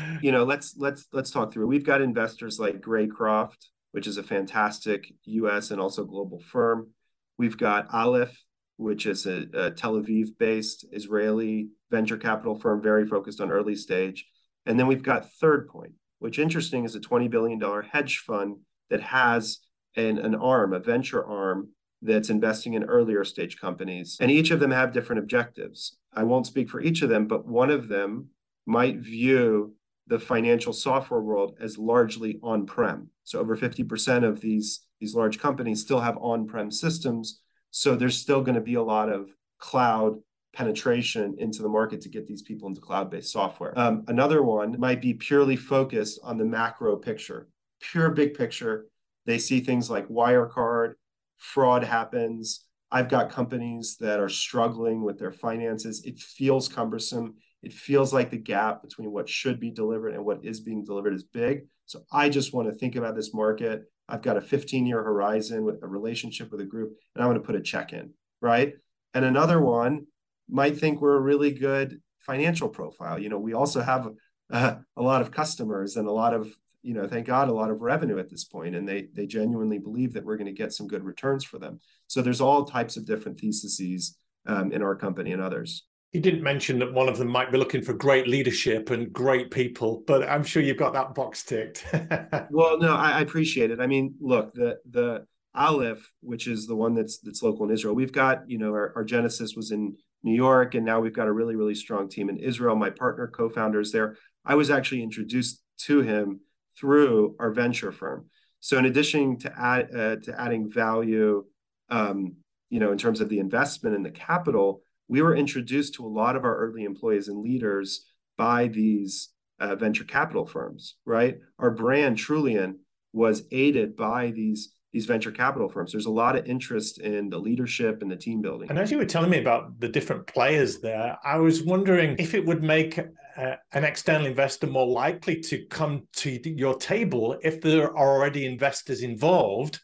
you 0.22 0.32
know, 0.32 0.42
let's 0.42 0.76
let's 0.76 1.06
let's 1.12 1.30
talk 1.30 1.52
through. 1.52 1.66
it. 1.66 1.68
We've 1.68 1.86
got 1.86 2.00
investors 2.00 2.58
like 2.58 2.80
Greycroft, 2.80 3.68
which 3.96 4.06
is 4.06 4.18
a 4.18 4.22
fantastic 4.22 5.10
US 5.24 5.70
and 5.70 5.80
also 5.80 6.04
global 6.04 6.38
firm. 6.38 6.90
We've 7.38 7.56
got 7.56 7.88
Aleph, 7.94 8.38
which 8.76 9.06
is 9.06 9.24
a, 9.24 9.46
a 9.54 9.70
Tel 9.70 9.94
Aviv 9.94 10.36
based 10.38 10.84
Israeli 10.92 11.68
venture 11.90 12.18
capital 12.18 12.56
firm, 12.56 12.82
very 12.82 13.06
focused 13.06 13.40
on 13.40 13.50
early 13.50 13.74
stage. 13.74 14.26
And 14.66 14.78
then 14.78 14.86
we've 14.86 15.02
got 15.02 15.32
Third 15.40 15.68
Point, 15.68 15.92
which 16.18 16.38
interesting 16.38 16.84
is 16.84 16.94
a 16.94 17.00
$20 17.00 17.30
billion 17.30 17.58
hedge 17.90 18.18
fund 18.18 18.58
that 18.90 19.00
has 19.00 19.60
an, 19.96 20.18
an 20.18 20.34
arm, 20.34 20.74
a 20.74 20.78
venture 20.78 21.24
arm 21.24 21.70
that's 22.02 22.28
investing 22.28 22.74
in 22.74 22.84
earlier 22.84 23.24
stage 23.24 23.58
companies. 23.58 24.18
And 24.20 24.30
each 24.30 24.50
of 24.50 24.60
them 24.60 24.72
have 24.72 24.92
different 24.92 25.20
objectives. 25.20 25.96
I 26.12 26.24
won't 26.24 26.46
speak 26.46 26.68
for 26.68 26.82
each 26.82 27.00
of 27.00 27.08
them, 27.08 27.26
but 27.26 27.46
one 27.46 27.70
of 27.70 27.88
them 27.88 28.28
might 28.66 28.98
view 28.98 29.74
the 30.06 30.18
financial 30.18 30.72
software 30.72 31.20
world 31.20 31.56
as 31.60 31.78
largely 31.78 32.38
on-prem. 32.42 33.08
So 33.24 33.40
over 33.40 33.56
50% 33.56 34.24
of 34.24 34.40
these, 34.40 34.80
these 35.00 35.14
large 35.14 35.38
companies 35.38 35.80
still 35.80 36.00
have 36.00 36.16
on-prem 36.18 36.70
systems. 36.70 37.40
So 37.70 37.96
there's 37.96 38.16
still 38.16 38.42
going 38.42 38.54
to 38.54 38.60
be 38.60 38.74
a 38.74 38.82
lot 38.82 39.08
of 39.08 39.28
cloud 39.58 40.16
penetration 40.52 41.36
into 41.38 41.62
the 41.62 41.68
market 41.68 42.00
to 42.00 42.08
get 42.08 42.26
these 42.26 42.42
people 42.42 42.68
into 42.68 42.80
cloud-based 42.80 43.30
software. 43.30 43.78
Um, 43.78 44.04
another 44.08 44.42
one 44.42 44.78
might 44.78 45.02
be 45.02 45.12
purely 45.12 45.56
focused 45.56 46.20
on 46.22 46.38
the 46.38 46.44
macro 46.44 46.96
picture, 46.96 47.48
pure 47.80 48.10
big 48.10 48.34
picture. 48.34 48.86
They 49.26 49.38
see 49.38 49.60
things 49.60 49.90
like 49.90 50.08
Wirecard, 50.08 50.94
fraud 51.36 51.84
happens. 51.84 52.64
I've 52.90 53.08
got 53.08 53.30
companies 53.30 53.96
that 54.00 54.20
are 54.20 54.28
struggling 54.28 55.02
with 55.02 55.18
their 55.18 55.32
finances. 55.32 56.04
It 56.04 56.18
feels 56.18 56.68
cumbersome 56.68 57.34
it 57.62 57.72
feels 57.72 58.12
like 58.12 58.30
the 58.30 58.36
gap 58.36 58.82
between 58.82 59.10
what 59.10 59.28
should 59.28 59.58
be 59.58 59.70
delivered 59.70 60.14
and 60.14 60.24
what 60.24 60.44
is 60.44 60.60
being 60.60 60.84
delivered 60.84 61.14
is 61.14 61.24
big. 61.24 61.66
So 61.86 62.02
I 62.12 62.28
just 62.28 62.52
want 62.52 62.68
to 62.68 62.74
think 62.74 62.96
about 62.96 63.16
this 63.16 63.34
market. 63.34 63.84
I've 64.08 64.22
got 64.22 64.36
a 64.36 64.40
15 64.40 64.86
year 64.86 65.02
horizon 65.02 65.64
with 65.64 65.82
a 65.82 65.88
relationship 65.88 66.52
with 66.52 66.60
a 66.60 66.64
group, 66.64 66.96
and 67.14 67.24
I 67.24 67.26
want 67.26 67.36
to 67.36 67.46
put 67.46 67.56
a 67.56 67.60
check 67.60 67.92
in, 67.92 68.12
right? 68.40 68.74
And 69.14 69.24
another 69.24 69.60
one 69.60 70.06
might 70.48 70.78
think 70.78 71.00
we're 71.00 71.16
a 71.16 71.20
really 71.20 71.52
good 71.52 72.00
financial 72.20 72.68
profile. 72.68 73.18
You 73.18 73.28
know, 73.28 73.38
we 73.38 73.54
also 73.54 73.80
have 73.80 74.08
a, 74.50 74.78
a 74.96 75.02
lot 75.02 75.22
of 75.22 75.30
customers 75.30 75.96
and 75.96 76.06
a 76.06 76.12
lot 76.12 76.34
of 76.34 76.52
you 76.82 76.94
know 76.94 77.08
thank 77.08 77.26
god 77.26 77.48
a 77.48 77.52
lot 77.52 77.70
of 77.70 77.80
revenue 77.80 78.18
at 78.18 78.30
this 78.30 78.44
point 78.44 78.76
and 78.76 78.88
they 78.88 79.08
they 79.12 79.26
genuinely 79.26 79.78
believe 79.78 80.12
that 80.12 80.24
we're 80.24 80.36
going 80.36 80.46
to 80.46 80.52
get 80.52 80.72
some 80.72 80.86
good 80.86 81.02
returns 81.02 81.44
for 81.44 81.58
them 81.58 81.80
so 82.06 82.22
there's 82.22 82.40
all 82.40 82.64
types 82.64 82.96
of 82.96 83.04
different 83.04 83.40
theses 83.40 84.16
um, 84.46 84.70
in 84.70 84.82
our 84.82 84.94
company 84.94 85.32
and 85.32 85.42
others 85.42 85.84
you 86.16 86.22
didn't 86.22 86.42
mention 86.42 86.78
that 86.78 86.94
one 86.94 87.10
of 87.10 87.18
them 87.18 87.28
might 87.28 87.52
be 87.52 87.58
looking 87.58 87.82
for 87.82 87.92
great 87.92 88.26
leadership 88.26 88.88
and 88.88 89.12
great 89.12 89.50
people, 89.50 90.02
but 90.06 90.26
I'm 90.26 90.42
sure 90.42 90.62
you've 90.62 90.78
got 90.78 90.94
that 90.94 91.14
box 91.14 91.44
ticked. 91.44 91.84
well, 92.50 92.78
no, 92.78 92.94
I, 92.94 93.18
I, 93.18 93.20
appreciate 93.20 93.70
it. 93.70 93.80
I 93.80 93.86
mean, 93.86 94.14
look, 94.18 94.54
the 94.54 94.78
the 94.88 95.26
Aleph, 95.54 96.10
which 96.22 96.46
is 96.46 96.66
the 96.66 96.74
one 96.74 96.94
that's 96.94 97.18
that's 97.18 97.42
local 97.42 97.66
in 97.66 97.70
Israel, 97.70 97.94
we've 97.94 98.14
got, 98.14 98.48
you 98.48 98.56
know, 98.56 98.70
our, 98.70 98.94
our 98.96 99.04
genesis 99.04 99.54
was 99.54 99.72
in 99.72 99.94
New 100.22 100.34
York, 100.34 100.74
and 100.74 100.86
now 100.86 101.00
we've 101.00 101.12
got 101.12 101.28
a 101.28 101.32
really, 101.32 101.54
really 101.54 101.74
strong 101.74 102.08
team 102.08 102.30
in 102.30 102.38
Israel. 102.38 102.74
My 102.76 102.88
partner, 102.88 103.28
co-founder 103.28 103.80
is 103.80 103.92
there. 103.92 104.16
I 104.42 104.54
was 104.54 104.70
actually 104.70 105.02
introduced 105.02 105.62
to 105.80 106.00
him 106.00 106.40
through 106.80 107.36
our 107.38 107.50
venture 107.50 107.92
firm. 107.92 108.30
So, 108.60 108.78
in 108.78 108.86
addition 108.86 109.38
to 109.40 109.52
add 109.54 109.94
uh, 109.94 110.16
to 110.22 110.40
adding 110.40 110.66
value, 110.66 111.44
um, 111.90 112.36
you 112.70 112.80
know, 112.80 112.90
in 112.90 112.96
terms 112.96 113.20
of 113.20 113.28
the 113.28 113.38
investment 113.38 113.94
and 113.94 114.04
the 114.04 114.10
capital, 114.10 114.80
we 115.08 115.22
were 115.22 115.36
introduced 115.36 115.94
to 115.94 116.06
a 116.06 116.08
lot 116.08 116.36
of 116.36 116.44
our 116.44 116.56
early 116.56 116.84
employees 116.84 117.28
and 117.28 117.42
leaders 117.42 118.06
by 118.36 118.68
these 118.68 119.30
uh, 119.60 119.74
venture 119.76 120.04
capital 120.04 120.46
firms, 120.46 120.96
right? 121.04 121.38
Our 121.58 121.70
brand, 121.70 122.18
Trullion, 122.18 122.76
was 123.12 123.44
aided 123.50 123.96
by 123.96 124.30
these 124.30 124.72
these 124.92 125.04
venture 125.04 125.30
capital 125.30 125.68
firms. 125.68 125.92
There's 125.92 126.06
a 126.06 126.10
lot 126.10 126.36
of 126.36 126.46
interest 126.46 127.00
in 127.00 127.28
the 127.28 127.36
leadership 127.36 128.00
and 128.00 128.10
the 128.10 128.16
team 128.16 128.40
building. 128.40 128.70
And 128.70 128.78
as 128.78 128.90
you 128.90 128.96
were 128.96 129.04
telling 129.04 129.28
me 129.28 129.38
about 129.38 129.78
the 129.78 129.90
different 129.90 130.26
players 130.26 130.78
there, 130.78 131.18
I 131.22 131.36
was 131.36 131.62
wondering 131.62 132.16
if 132.18 132.32
it 132.32 132.46
would 132.46 132.62
make 132.62 132.98
uh, 132.98 133.56
an 133.72 133.84
external 133.84 134.26
investor 134.26 134.66
more 134.68 134.86
likely 134.86 135.38
to 135.40 135.66
come 135.66 136.08
to 136.14 136.40
your 136.48 136.78
table 136.78 137.38
if 137.42 137.60
there 137.60 137.90
are 137.90 138.16
already 138.16 138.46
investors 138.46 139.02
involved 139.02 139.80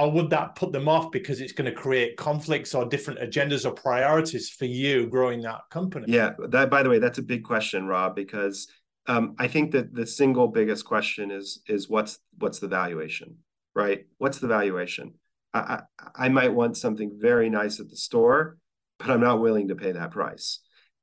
or 0.00 0.10
would 0.10 0.30
that 0.30 0.56
put 0.56 0.72
them 0.72 0.88
off 0.88 1.10
because 1.10 1.42
it's 1.42 1.52
going 1.52 1.70
to 1.70 1.78
create 1.78 2.16
conflicts 2.16 2.74
or 2.74 2.86
different 2.86 3.20
agendas 3.20 3.66
or 3.66 3.72
priorities 3.72 4.48
for 4.48 4.64
you 4.64 5.06
growing 5.06 5.42
that 5.42 5.60
company? 5.70 6.06
Yeah, 6.08 6.30
that 6.48 6.70
by 6.70 6.82
the 6.82 6.88
way, 6.88 6.98
that's 6.98 7.18
a 7.18 7.22
big 7.22 7.44
question, 7.44 7.86
Rob, 7.86 8.16
because 8.16 8.66
um, 9.06 9.34
I 9.38 9.46
think 9.46 9.72
that 9.72 9.94
the 9.94 10.06
single 10.06 10.48
biggest 10.48 10.86
question 10.86 11.30
is 11.30 11.60
is 11.68 11.90
what's 11.90 12.18
what's 12.38 12.60
the 12.60 12.68
valuation, 12.68 13.36
right? 13.74 14.06
What's 14.16 14.38
the 14.38 14.48
valuation? 14.48 15.14
I, 15.52 15.58
I, 15.58 15.80
I 16.14 16.28
might 16.30 16.54
want 16.54 16.78
something 16.78 17.18
very 17.20 17.50
nice 17.50 17.78
at 17.78 17.90
the 17.90 17.96
store, 17.96 18.56
but 18.98 19.10
I'm 19.10 19.20
not 19.20 19.42
willing 19.42 19.68
to 19.68 19.74
pay 19.74 19.92
that 19.92 20.12
price. 20.12 20.60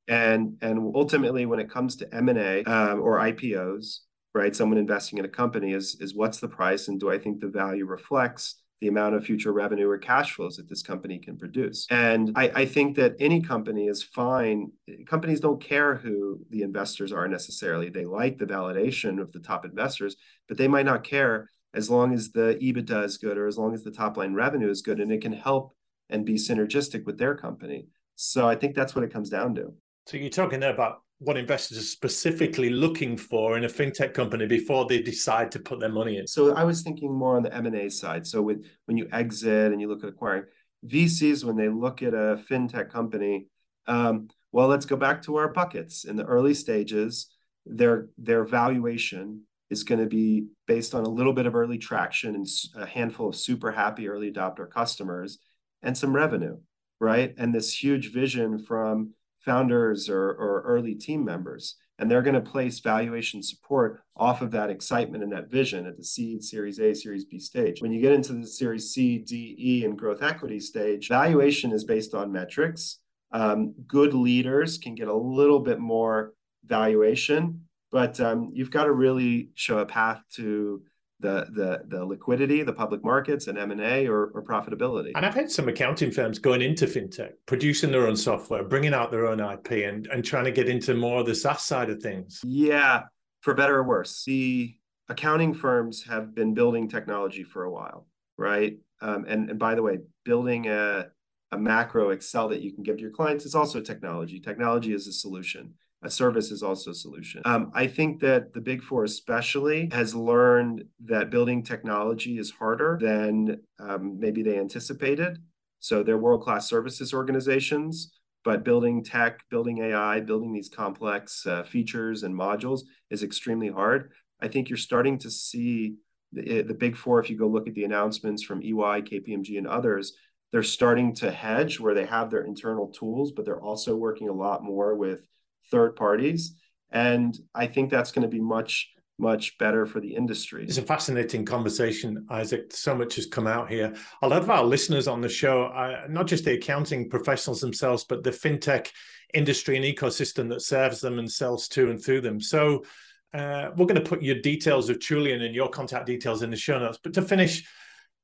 And 0.07 0.57
and 0.61 0.95
ultimately, 0.95 1.45
when 1.45 1.59
it 1.59 1.69
comes 1.69 1.97
to 1.97 2.15
M 2.15 2.29
and 2.29 2.39
A 2.39 2.63
um, 2.63 3.01
or 3.01 3.19
IPOs, 3.19 3.99
right? 4.33 4.55
Someone 4.55 4.79
investing 4.79 5.19
in 5.19 5.25
a 5.25 5.29
company 5.29 5.73
is 5.73 5.97
is 5.99 6.15
what's 6.15 6.39
the 6.39 6.47
price, 6.47 6.87
and 6.87 6.99
do 6.99 7.11
I 7.11 7.19
think 7.19 7.41
the 7.41 7.47
value 7.47 7.85
reflects 7.85 8.55
the 8.81 8.87
amount 8.87 9.15
of 9.15 9.25
future 9.25 9.51
revenue 9.51 9.89
or 9.89 9.97
cash 9.97 10.33
flows 10.33 10.57
that 10.57 10.69
this 10.69 10.83
company 10.83 11.17
can 11.17 11.37
produce. 11.37 11.87
And 11.89 12.31
I, 12.35 12.51
I, 12.53 12.65
think 12.65 12.95
that 12.97 13.15
any 13.19 13.41
company 13.41 13.87
is 13.87 14.03
fine. 14.03 14.71
Companies 15.07 15.39
don't 15.39 15.61
care 15.61 15.95
who 15.95 16.39
the 16.51 16.61
investors 16.61 17.11
are 17.11 17.27
necessarily. 17.27 17.89
They 17.89 18.05
like 18.05 18.37
the 18.37 18.45
validation 18.45 19.19
of 19.19 19.31
the 19.31 19.39
top 19.39 19.65
investors, 19.65 20.15
but 20.47 20.57
they 20.57 20.67
might 20.67 20.85
not 20.85 21.03
care 21.03 21.49
as 21.73 21.89
long 21.89 22.13
as 22.13 22.31
the 22.31 22.57
EBITDA 22.61 23.03
is 23.05 23.17
good 23.17 23.37
or 23.37 23.47
as 23.47 23.57
long 23.57 23.73
as 23.73 23.83
the 23.83 23.91
top 23.91 24.15
line 24.15 24.33
revenue 24.33 24.69
is 24.69 24.81
good 24.81 24.99
and 24.99 25.11
it 25.11 25.21
can 25.21 25.33
help 25.33 25.73
and 26.09 26.25
be 26.25 26.35
synergistic 26.35 27.05
with 27.05 27.17
their 27.17 27.35
company. 27.35 27.87
So 28.15 28.47
I 28.47 28.55
think 28.55 28.75
that's 28.75 28.95
what 28.95 29.03
it 29.03 29.11
comes 29.11 29.29
down 29.29 29.55
to. 29.55 29.73
So 30.05 30.17
you're 30.17 30.29
talking 30.29 30.59
there 30.59 30.73
about 30.73 31.01
what 31.19 31.37
investors 31.37 31.77
are 31.77 31.81
specifically 31.81 32.69
looking 32.69 33.17
for 33.17 33.57
in 33.57 33.63
a 33.63 33.67
fintech 33.67 34.13
company 34.13 34.45
before 34.45 34.85
they 34.85 35.01
decide 35.01 35.51
to 35.51 35.59
put 35.59 35.79
their 35.79 35.89
money 35.89 36.17
in? 36.17 36.27
So 36.27 36.53
I 36.53 36.63
was 36.63 36.83
thinking 36.83 37.11
more 37.11 37.37
on 37.37 37.43
the 37.43 37.53
M&A 37.53 37.89
side. 37.89 38.27
So 38.27 38.41
with 38.41 38.65
when 38.85 38.97
you 38.97 39.07
exit 39.11 39.71
and 39.71 39.81
you 39.81 39.87
look 39.87 40.03
at 40.03 40.09
acquiring 40.09 40.43
VCs, 40.85 41.43
when 41.43 41.55
they 41.55 41.69
look 41.69 42.03
at 42.03 42.13
a 42.13 42.39
fintech 42.49 42.91
company, 42.91 43.47
um, 43.87 44.27
well, 44.51 44.67
let's 44.67 44.85
go 44.85 44.95
back 44.95 45.21
to 45.23 45.37
our 45.37 45.49
buckets. 45.49 46.05
In 46.05 46.15
the 46.15 46.25
early 46.25 46.53
stages, 46.53 47.27
their 47.65 48.09
their 48.17 48.43
valuation 48.43 49.41
is 49.69 49.83
going 49.83 49.99
to 49.99 50.07
be 50.07 50.47
based 50.65 50.95
on 50.95 51.03
a 51.03 51.09
little 51.09 51.33
bit 51.33 51.45
of 51.45 51.55
early 51.55 51.77
traction 51.77 52.35
and 52.35 52.47
a 52.75 52.85
handful 52.85 53.29
of 53.29 53.35
super 53.35 53.71
happy 53.71 54.07
early 54.07 54.31
adopter 54.31 54.69
customers 54.69 55.39
and 55.81 55.97
some 55.97 56.15
revenue, 56.15 56.57
right? 56.99 57.33
And 57.37 57.53
this 57.53 57.73
huge 57.73 58.13
vision 58.13 58.59
from 58.59 59.13
founders 59.43 60.09
or, 60.09 60.29
or 60.31 60.63
early 60.65 60.95
team 60.95 61.23
members. 61.23 61.75
And 61.99 62.11
they're 62.11 62.21
going 62.21 62.35
to 62.35 62.41
place 62.41 62.79
valuation 62.79 63.41
support 63.41 64.01
off 64.15 64.41
of 64.41 64.51
that 64.51 64.69
excitement 64.69 65.23
and 65.23 65.31
that 65.31 65.49
vision 65.49 65.87
at 65.87 65.97
the 65.97 66.03
seed, 66.03 66.43
series 66.43 66.79
A, 66.79 66.93
series 66.93 67.25
B 67.25 67.39
stage. 67.39 67.81
When 67.81 67.91
you 67.91 68.01
get 68.01 68.13
into 68.13 68.33
the 68.33 68.45
series 68.45 68.91
C, 68.91 69.17
D, 69.17 69.55
E, 69.57 69.85
and 69.85 69.97
growth 69.97 70.21
equity 70.21 70.59
stage, 70.59 71.07
valuation 71.07 71.71
is 71.71 71.85
based 71.85 72.13
on 72.13 72.31
metrics. 72.31 72.99
Um, 73.31 73.73
good 73.87 74.13
leaders 74.13 74.77
can 74.77 74.93
get 74.93 75.07
a 75.07 75.13
little 75.15 75.59
bit 75.59 75.79
more 75.79 76.33
valuation, 76.65 77.61
but 77.91 78.19
um, 78.19 78.51
you've 78.53 78.71
got 78.71 78.83
to 78.83 78.91
really 78.91 79.49
show 79.55 79.79
a 79.79 79.85
path 79.85 80.21
to 80.35 80.83
the 81.19 81.47
the 81.53 81.81
the 81.87 82.05
liquidity, 82.05 82.63
the 82.63 82.73
public 82.73 83.03
markets, 83.03 83.47
and 83.47 83.57
M 83.57 83.71
and 83.71 83.81
A 83.81 84.07
or, 84.07 84.27
or 84.27 84.43
profitability. 84.43 85.11
And 85.15 85.25
I've 85.25 85.33
had 85.33 85.49
some 85.49 85.67
accounting 85.67 86.11
firms 86.11 86.39
going 86.39 86.61
into 86.61 86.85
fintech, 86.85 87.31
producing 87.45 87.91
their 87.91 88.07
own 88.07 88.15
software, 88.15 88.63
bringing 88.63 88.93
out 88.93 89.11
their 89.11 89.27
own 89.27 89.39
IP, 89.39 89.71
and 89.87 90.07
and 90.07 90.23
trying 90.23 90.45
to 90.45 90.51
get 90.51 90.69
into 90.69 90.93
more 90.93 91.19
of 91.19 91.25
the 91.25 91.35
SaaS 91.35 91.63
side 91.63 91.89
of 91.89 92.01
things. 92.01 92.41
Yeah, 92.43 93.03
for 93.41 93.53
better 93.53 93.77
or 93.77 93.83
worse, 93.83 94.23
the 94.25 94.75
accounting 95.09 95.53
firms 95.53 96.03
have 96.03 96.35
been 96.35 96.53
building 96.53 96.87
technology 96.87 97.43
for 97.43 97.63
a 97.63 97.71
while, 97.71 98.07
right? 98.37 98.77
Um, 99.01 99.25
and 99.27 99.49
and 99.49 99.59
by 99.59 99.75
the 99.75 99.81
way, 99.81 99.99
building 100.23 100.67
a 100.67 101.07
a 101.51 101.57
macro 101.57 102.09
Excel 102.09 102.49
that 102.49 102.61
you 102.61 102.73
can 102.73 102.83
give 102.83 102.97
to 102.97 103.01
your 103.01 103.11
clients 103.11 103.45
is 103.45 103.55
also 103.55 103.81
technology. 103.81 104.39
Technology 104.39 104.93
is 104.93 105.07
a 105.07 105.13
solution 105.13 105.73
a 106.03 106.09
service 106.09 106.51
is 106.51 106.61
also 106.61 106.91
a 106.91 106.95
solution. 106.95 107.41
Um, 107.45 107.71
I 107.73 107.87
think 107.87 108.19
that 108.21 108.53
the 108.53 108.61
Big 108.61 108.83
Four, 108.83 109.03
especially, 109.03 109.89
has 109.91 110.13
learned 110.13 110.85
that 111.05 111.31
building 111.31 111.63
technology 111.63 112.37
is 112.37 112.51
harder 112.51 112.99
than 113.01 113.59
um, 113.79 114.19
maybe 114.19 114.43
they 114.43 114.59
anticipated. 114.59 115.39
So 115.79 116.03
they're 116.03 116.17
world 116.17 116.43
class 116.43 116.69
services 116.69 117.13
organizations, 117.13 118.13
but 118.43 118.63
building 118.63 119.03
tech, 119.03 119.39
building 119.49 119.79
AI, 119.79 120.19
building 120.21 120.53
these 120.53 120.69
complex 120.69 121.45
uh, 121.45 121.63
features 121.63 122.23
and 122.23 122.33
modules 122.33 122.81
is 123.09 123.23
extremely 123.23 123.69
hard. 123.69 124.11
I 124.39 124.47
think 124.47 124.69
you're 124.69 124.77
starting 124.77 125.17
to 125.19 125.31
see 125.31 125.95
the, 126.31 126.61
the 126.61 126.73
Big 126.73 126.95
Four, 126.95 127.19
if 127.19 127.29
you 127.29 127.37
go 127.37 127.47
look 127.47 127.67
at 127.67 127.73
the 127.73 127.85
announcements 127.85 128.43
from 128.43 128.61
EY, 128.61 129.01
KPMG, 129.01 129.57
and 129.57 129.67
others, 129.67 130.13
they're 130.51 130.63
starting 130.63 131.13
to 131.15 131.31
hedge 131.31 131.79
where 131.79 131.93
they 131.93 132.05
have 132.05 132.29
their 132.29 132.43
internal 132.43 132.87
tools, 132.87 133.31
but 133.31 133.45
they're 133.45 133.61
also 133.61 133.95
working 133.95 134.29
a 134.29 134.33
lot 134.33 134.63
more 134.63 134.95
with 134.95 135.27
third 135.71 135.95
parties. 135.95 136.55
And 136.91 137.37
I 137.53 137.67
think 137.67 137.89
that's 137.89 138.11
going 138.11 138.23
to 138.23 138.33
be 138.33 138.39
much, 138.39 138.89
much 139.19 139.57
better 139.57 139.85
for 139.85 139.99
the 139.99 140.15
industry. 140.15 140.63
It's 140.63 140.77
a 140.77 140.81
fascinating 140.81 141.43
conversation, 141.43 142.25
Isaac. 142.29 142.71
So 142.73 142.95
much 142.95 143.15
has 143.15 143.25
come 143.25 143.47
out 143.47 143.69
here. 143.69 143.93
A 144.21 144.27
lot 144.27 144.41
of 144.41 144.49
our 144.49 144.63
listeners 144.63 145.07
on 145.07 145.21
the 145.21 145.29
show, 145.29 145.65
uh, 145.65 146.07
not 146.09 146.27
just 146.27 146.45
the 146.45 146.53
accounting 146.53 147.09
professionals 147.09 147.59
themselves, 147.59 148.05
but 148.05 148.23
the 148.23 148.31
fintech 148.31 148.89
industry 149.33 149.75
and 149.75 149.85
ecosystem 149.85 150.47
that 150.49 150.61
serves 150.61 151.01
them 151.01 151.19
and 151.19 151.29
sells 151.29 151.67
to 151.69 151.89
and 151.89 152.01
through 152.03 152.21
them. 152.21 152.39
So 152.39 152.85
uh, 153.33 153.71
we're 153.75 153.85
going 153.85 154.01
to 154.01 154.09
put 154.09 154.23
your 154.23 154.39
details 154.39 154.89
of 154.89 154.99
Trullion 154.99 155.41
and 155.41 155.53
your 155.53 155.69
contact 155.69 156.05
details 156.05 156.43
in 156.43 156.49
the 156.49 156.55
show 156.55 156.79
notes. 156.79 156.99
But 157.03 157.13
to 157.15 157.21
finish, 157.21 157.67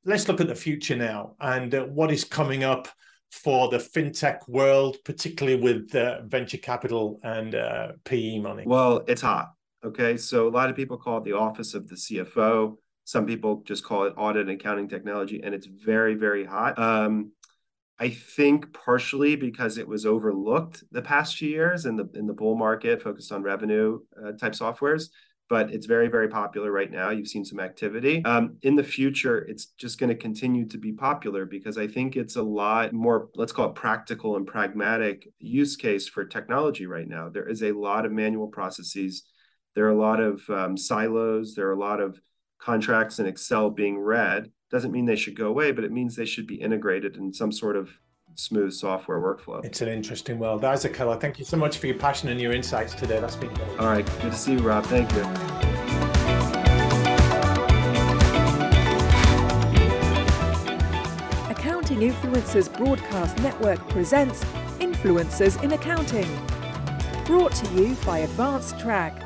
let's 0.06 0.28
look 0.28 0.42
at 0.42 0.48
the 0.48 0.56
future 0.56 0.96
now 0.96 1.36
and 1.40 1.76
uh, 1.76 1.84
what 1.84 2.12
is 2.12 2.24
coming 2.24 2.64
up 2.64 2.88
for 3.34 3.68
the 3.68 3.78
fintech 3.78 4.48
world, 4.48 4.98
particularly 5.04 5.60
with 5.60 5.96
uh, 5.96 6.22
venture 6.26 6.58
capital 6.58 7.20
and 7.24 7.56
uh, 7.56 7.94
PE 8.06 8.38
money? 8.38 8.64
Well, 8.66 9.04
it's 9.08 9.24
hot. 9.24 9.54
Okay. 9.84 10.18
So 10.18 10.48
a 10.48 10.52
lot 10.52 10.70
of 10.70 10.76
people 10.76 10.98
call 10.98 11.18
it 11.18 11.24
the 11.24 11.34
office 11.34 11.74
of 11.74 11.88
the 11.88 11.96
CFO. 11.96 12.76
Some 13.06 13.26
people 13.26 13.64
just 13.66 13.84
call 13.84 14.04
it 14.04 14.14
audit 14.18 14.44
and 14.48 14.52
accounting 14.52 14.88
technology, 14.88 15.42
and 15.44 15.54
it's 15.56 15.66
very, 15.66 16.14
very 16.14 16.46
hot. 16.46 16.78
Um, 16.78 17.32
I 18.00 18.10
think 18.10 18.72
partially 18.72 19.36
because 19.36 19.78
it 19.78 19.88
was 19.88 20.06
overlooked 20.06 20.84
the 20.92 21.02
past 21.02 21.36
few 21.36 21.50
years 21.50 21.86
in 21.86 21.96
the 21.96 22.08
in 22.14 22.28
the 22.28 22.34
bull 22.34 22.56
market, 22.56 23.02
focused 23.02 23.32
on 23.32 23.42
revenue 23.42 24.00
uh, 24.24 24.34
type 24.34 24.54
softwares 24.54 25.10
but 25.50 25.72
it's 25.72 25.86
very, 25.86 26.08
very 26.08 26.28
popular 26.28 26.72
right 26.72 26.92
now. 26.92 27.10
You've 27.10 27.28
seen 27.28 27.46
some 27.46 27.60
activity. 27.60 28.24
Um, 28.26 28.58
in 28.64 28.76
the 28.76 28.84
future, 28.84 29.40
it's 29.40 29.66
just 29.78 30.00
going 30.00 30.10
to 30.10 30.16
continue 30.16 30.66
to 30.68 30.78
be 30.78 30.92
popular 30.92 31.46
because 31.46 31.78
I 31.78 31.88
think 31.88 32.16
it's 32.16 32.38
a 32.38 32.42
lot 32.42 32.94
more, 32.94 33.30
let's 33.36 33.52
call 33.52 33.70
it 33.70 33.76
practical 33.76 34.38
and 34.38 34.48
pragmatic 34.48 35.28
use 35.40 35.76
case 35.76 36.08
for 36.08 36.26
technology 36.26 36.86
right 36.86 37.08
now. 37.08 37.30
There 37.30 37.48
is 37.48 37.64
a 37.64 37.72
lot 37.72 38.06
of 38.06 38.12
manual 38.12 38.48
processes. 38.48 39.24
There 39.76 39.86
are 39.86 39.92
a 39.92 40.00
lot 40.00 40.20
of 40.20 40.42
um, 40.50 40.78
silos. 40.78 41.56
There 41.56 41.68
are 41.68 41.74
a 41.74 41.80
lot 41.80 42.00
of 42.00 42.20
contracts 42.60 43.20
in 43.20 43.26
Excel 43.26 43.70
being 43.70 44.00
read. 44.00 44.50
Doesn't 44.72 44.92
mean 44.92 45.06
they 45.06 45.16
should 45.16 45.38
go 45.38 45.48
away, 45.48 45.72
but 45.72 45.84
it 45.84 45.92
means 45.92 46.16
they 46.16 46.26
should 46.26 46.48
be 46.48 46.56
integrated 46.56 47.18
in 47.18 47.34
some 47.34 47.52
sort 47.52 47.76
of 47.76 47.92
smooth 48.36 48.74
software 48.74 49.20
workflow. 49.20 49.64
It's 49.64 49.82
an 49.82 49.90
interesting 49.90 50.40
world. 50.40 50.64
Isaac 50.66 50.96
Heller, 50.96 51.18
thank 51.20 51.40
you 51.40 51.46
so 51.46 51.58
much 51.58 51.78
for 51.78 51.88
your 51.88 51.98
passion 51.98 52.30
and 52.30 52.40
your 52.40 52.52
insights 52.52 52.94
today. 52.94 53.20
That's 53.20 53.36
been 53.36 53.54
great. 53.54 53.80
All 53.80 53.88
right. 53.88 54.06
Good 54.22 54.32
to 54.32 54.38
see 54.38 54.54
you, 54.54 54.60
Rob. 54.60 54.86
Thank 54.86 55.12
you. 55.14 55.22
Accounting 61.50 62.00
Influencers 62.00 62.76
Broadcast 62.78 63.38
Network 63.40 63.88
presents 63.90 64.44
Influencers 64.80 65.62
in 65.64 65.74
Accounting. 65.74 66.28
Brought 67.26 67.54
to 67.54 67.74
you 67.74 67.96
by 68.06 68.26
AdvanceTrack. 68.26 69.20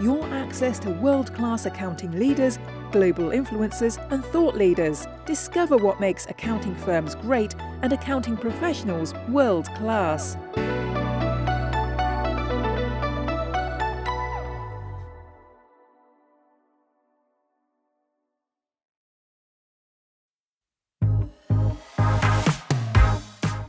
Your 0.00 0.24
access 0.26 0.78
to 0.80 0.90
world 0.90 1.32
class 1.34 1.66
accounting 1.66 2.12
leaders 2.12 2.58
global 2.94 3.30
influencers, 3.30 3.98
and 4.12 4.24
thought 4.26 4.54
leaders. 4.54 5.08
Discover 5.26 5.78
what 5.78 5.98
makes 5.98 6.26
accounting 6.26 6.76
firms 6.76 7.16
great 7.16 7.52
and 7.82 7.92
accounting 7.92 8.36
professionals 8.36 9.12
world 9.28 9.66
class. 9.74 10.36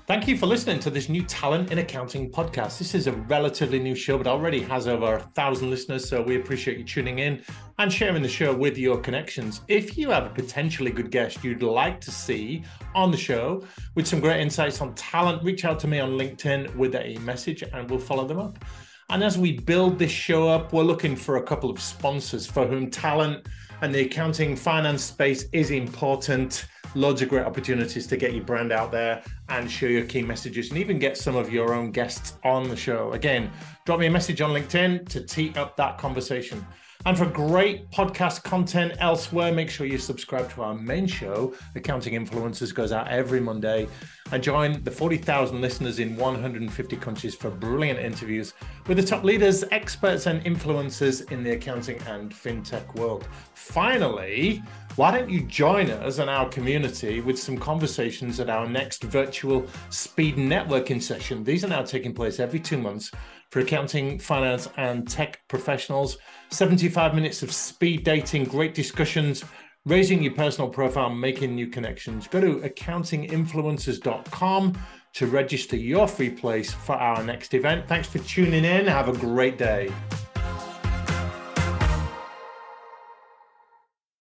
Thank 0.08 0.28
you 0.28 0.38
for 0.38 0.46
listening 0.46 0.80
to 0.82 0.92
this 0.92 1.10
new 1.10 1.24
Talent 1.24 1.72
in 1.72 1.80
Accounting 1.80 2.30
podcast. 2.30 2.78
This 2.78 2.94
is 2.94 3.08
a 3.08 3.14
relatively 3.14 3.80
new 3.80 3.96
show, 3.96 4.20
but 4.20 4.28
already 4.28 4.62
has 4.62 4.88
over 4.88 5.16
a 5.16 5.20
thousand 5.20 5.72
listeners. 5.72 6.08
So 6.08 6.22
we 6.22 6.36
appreciate 6.36 6.78
you 6.78 6.84
tuning 6.84 7.18
in 7.18 7.42
and 7.80 7.92
sharing 7.92 8.22
the 8.22 8.30
show 8.30 8.54
with 8.54 8.78
your 8.78 9.00
connections. 9.00 9.62
If 9.68 9.98
you 9.98 10.12
have 10.12 10.28
a 10.28 10.30
potentially 10.30 10.92
good 10.92 11.10
guest 11.10 11.44
you'd 11.44 11.64
like 11.64 12.00
to 12.02 12.12
see 12.12 12.64
on 12.94 13.10
the 13.10 13.18
show 13.18 13.66
with 13.96 14.06
some 14.06 14.20
great 14.20 14.42
insights 14.42 14.80
on 14.80 14.94
talent, 14.94 15.42
reach 15.44 15.66
out 15.66 15.80
to 15.80 15.88
me 15.88 16.00
on 16.00 16.12
LinkedIn 16.12 16.76
with 16.76 16.94
a 16.94 17.18
message 17.22 17.64
and 17.64 17.90
we'll 17.90 17.98
follow 17.98 18.28
them 18.28 18.38
up. 18.38 18.64
And 19.10 19.24
as 19.24 19.40
we 19.40 19.58
build 19.58 19.98
this 19.98 20.12
show 20.12 20.48
up, 20.48 20.72
we're 20.72 20.84
looking 20.84 21.16
for 21.16 21.38
a 21.38 21.44
couple 21.44 21.72
of 21.72 21.82
sponsors 21.82 22.46
for 22.46 22.68
whom 22.68 22.92
talent 22.92 23.48
and 23.82 23.94
the 23.94 24.02
accounting 24.02 24.56
finance 24.56 25.04
space 25.04 25.46
is 25.52 25.72
important 25.72 26.68
loads 26.96 27.22
of 27.22 27.30
great 27.30 27.46
opportunities 27.46 28.08
to 28.08 28.18
get 28.18 28.34
your 28.34 28.44
brand 28.44 28.72
out 28.72 28.92
there 28.92 29.22
and 29.50 29.70
share 29.70 29.90
your 29.90 30.06
key 30.06 30.22
messages 30.22 30.70
and 30.70 30.80
even 30.80 30.98
get 30.98 31.18
some 31.18 31.36
of 31.36 31.52
your 31.52 31.74
own 31.74 31.92
guests 31.92 32.38
on 32.44 32.70
the 32.70 32.76
show. 32.76 33.12
Again, 33.12 33.52
drop 33.86 34.00
me 34.00 34.08
a 34.08 34.12
message 34.12 34.42
on 34.42 34.52
LinkedIn 34.52 35.08
to 35.10 35.22
tee 35.22 35.54
up 35.56 35.76
that 35.78 35.98
conversation. 35.98 36.66
And 37.08 37.16
for 37.16 37.28
great 37.28 37.92
podcast 37.92 38.42
content 38.42 38.94
elsewhere, 38.98 39.52
make 39.52 39.70
sure 39.70 39.86
you 39.86 40.00
subscribe 40.00 40.52
to 40.54 40.64
our 40.64 40.74
main 40.74 41.06
show. 41.06 41.54
Accounting 41.76 42.16
Influencers 42.16 42.74
goes 42.74 42.92
out 42.92 43.08
every 43.10 43.40
Monday. 43.40 43.88
And 44.32 44.42
join 44.42 44.84
the 44.84 44.90
40,000 44.90 45.62
listeners 45.62 46.00
in 46.00 46.18
150 46.18 46.96
countries 46.96 47.36
for 47.36 47.52
brilliant 47.52 48.00
interviews 48.00 48.56
with 48.88 48.98
the 48.98 49.04
top 49.04 49.24
leaders, 49.24 49.64
experts, 49.70 50.26
and 50.26 50.44
influencers 50.46 51.32
in 51.32 51.44
the 51.44 51.52
accounting 51.52 52.02
and 52.08 52.32
fintech 52.32 52.96
world. 52.96 53.28
Finally, 53.54 54.64
why 54.96 55.12
don't 55.12 55.30
you 55.30 55.42
join 55.42 55.92
us 55.92 56.18
and 56.18 56.28
our 56.28 56.50
community 56.50 57.22
with 57.22 57.38
some 57.38 57.56
conversations 57.56 58.40
at 58.40 58.50
our 58.50 58.68
next 58.68 59.04
virtual 59.04 59.68
speed 59.92 60.38
networking 60.38 61.00
session? 61.00 61.44
These 61.44 61.64
are 61.64 61.68
now 61.68 61.84
taking 61.84 62.16
place 62.16 62.40
every 62.40 62.60
two 62.60 62.80
months 62.80 63.12
for 63.56 63.62
accounting, 63.62 64.20
finance, 64.20 64.68
and 64.76 65.10
tech 65.10 65.40
professionals. 65.48 66.18
75 66.52 67.16
minutes 67.16 67.42
of 67.42 67.54
speed 67.54 68.04
dating, 68.04 68.44
great 68.44 68.74
discussions, 68.74 69.46
raising 69.86 70.22
your 70.22 70.34
personal 70.34 70.70
profile, 70.70 71.10
making 71.10 71.56
new 71.56 71.68
connections. 71.68 72.28
Go 72.28 72.42
to 72.42 72.58
accountinginfluencers.com 72.58 74.78
to 75.14 75.28
register 75.28 75.78
your 75.78 76.06
free 76.06 76.32
place 76.32 76.74
for 76.74 76.98
our 76.98 77.24
next 77.24 77.54
event. 77.54 77.88
Thanks 77.88 78.10
for 78.10 78.20
tuning 78.20 78.66
in. 78.66 78.88
Have 78.88 79.08
a 79.08 79.14
great 79.14 79.58
day. 79.58 79.90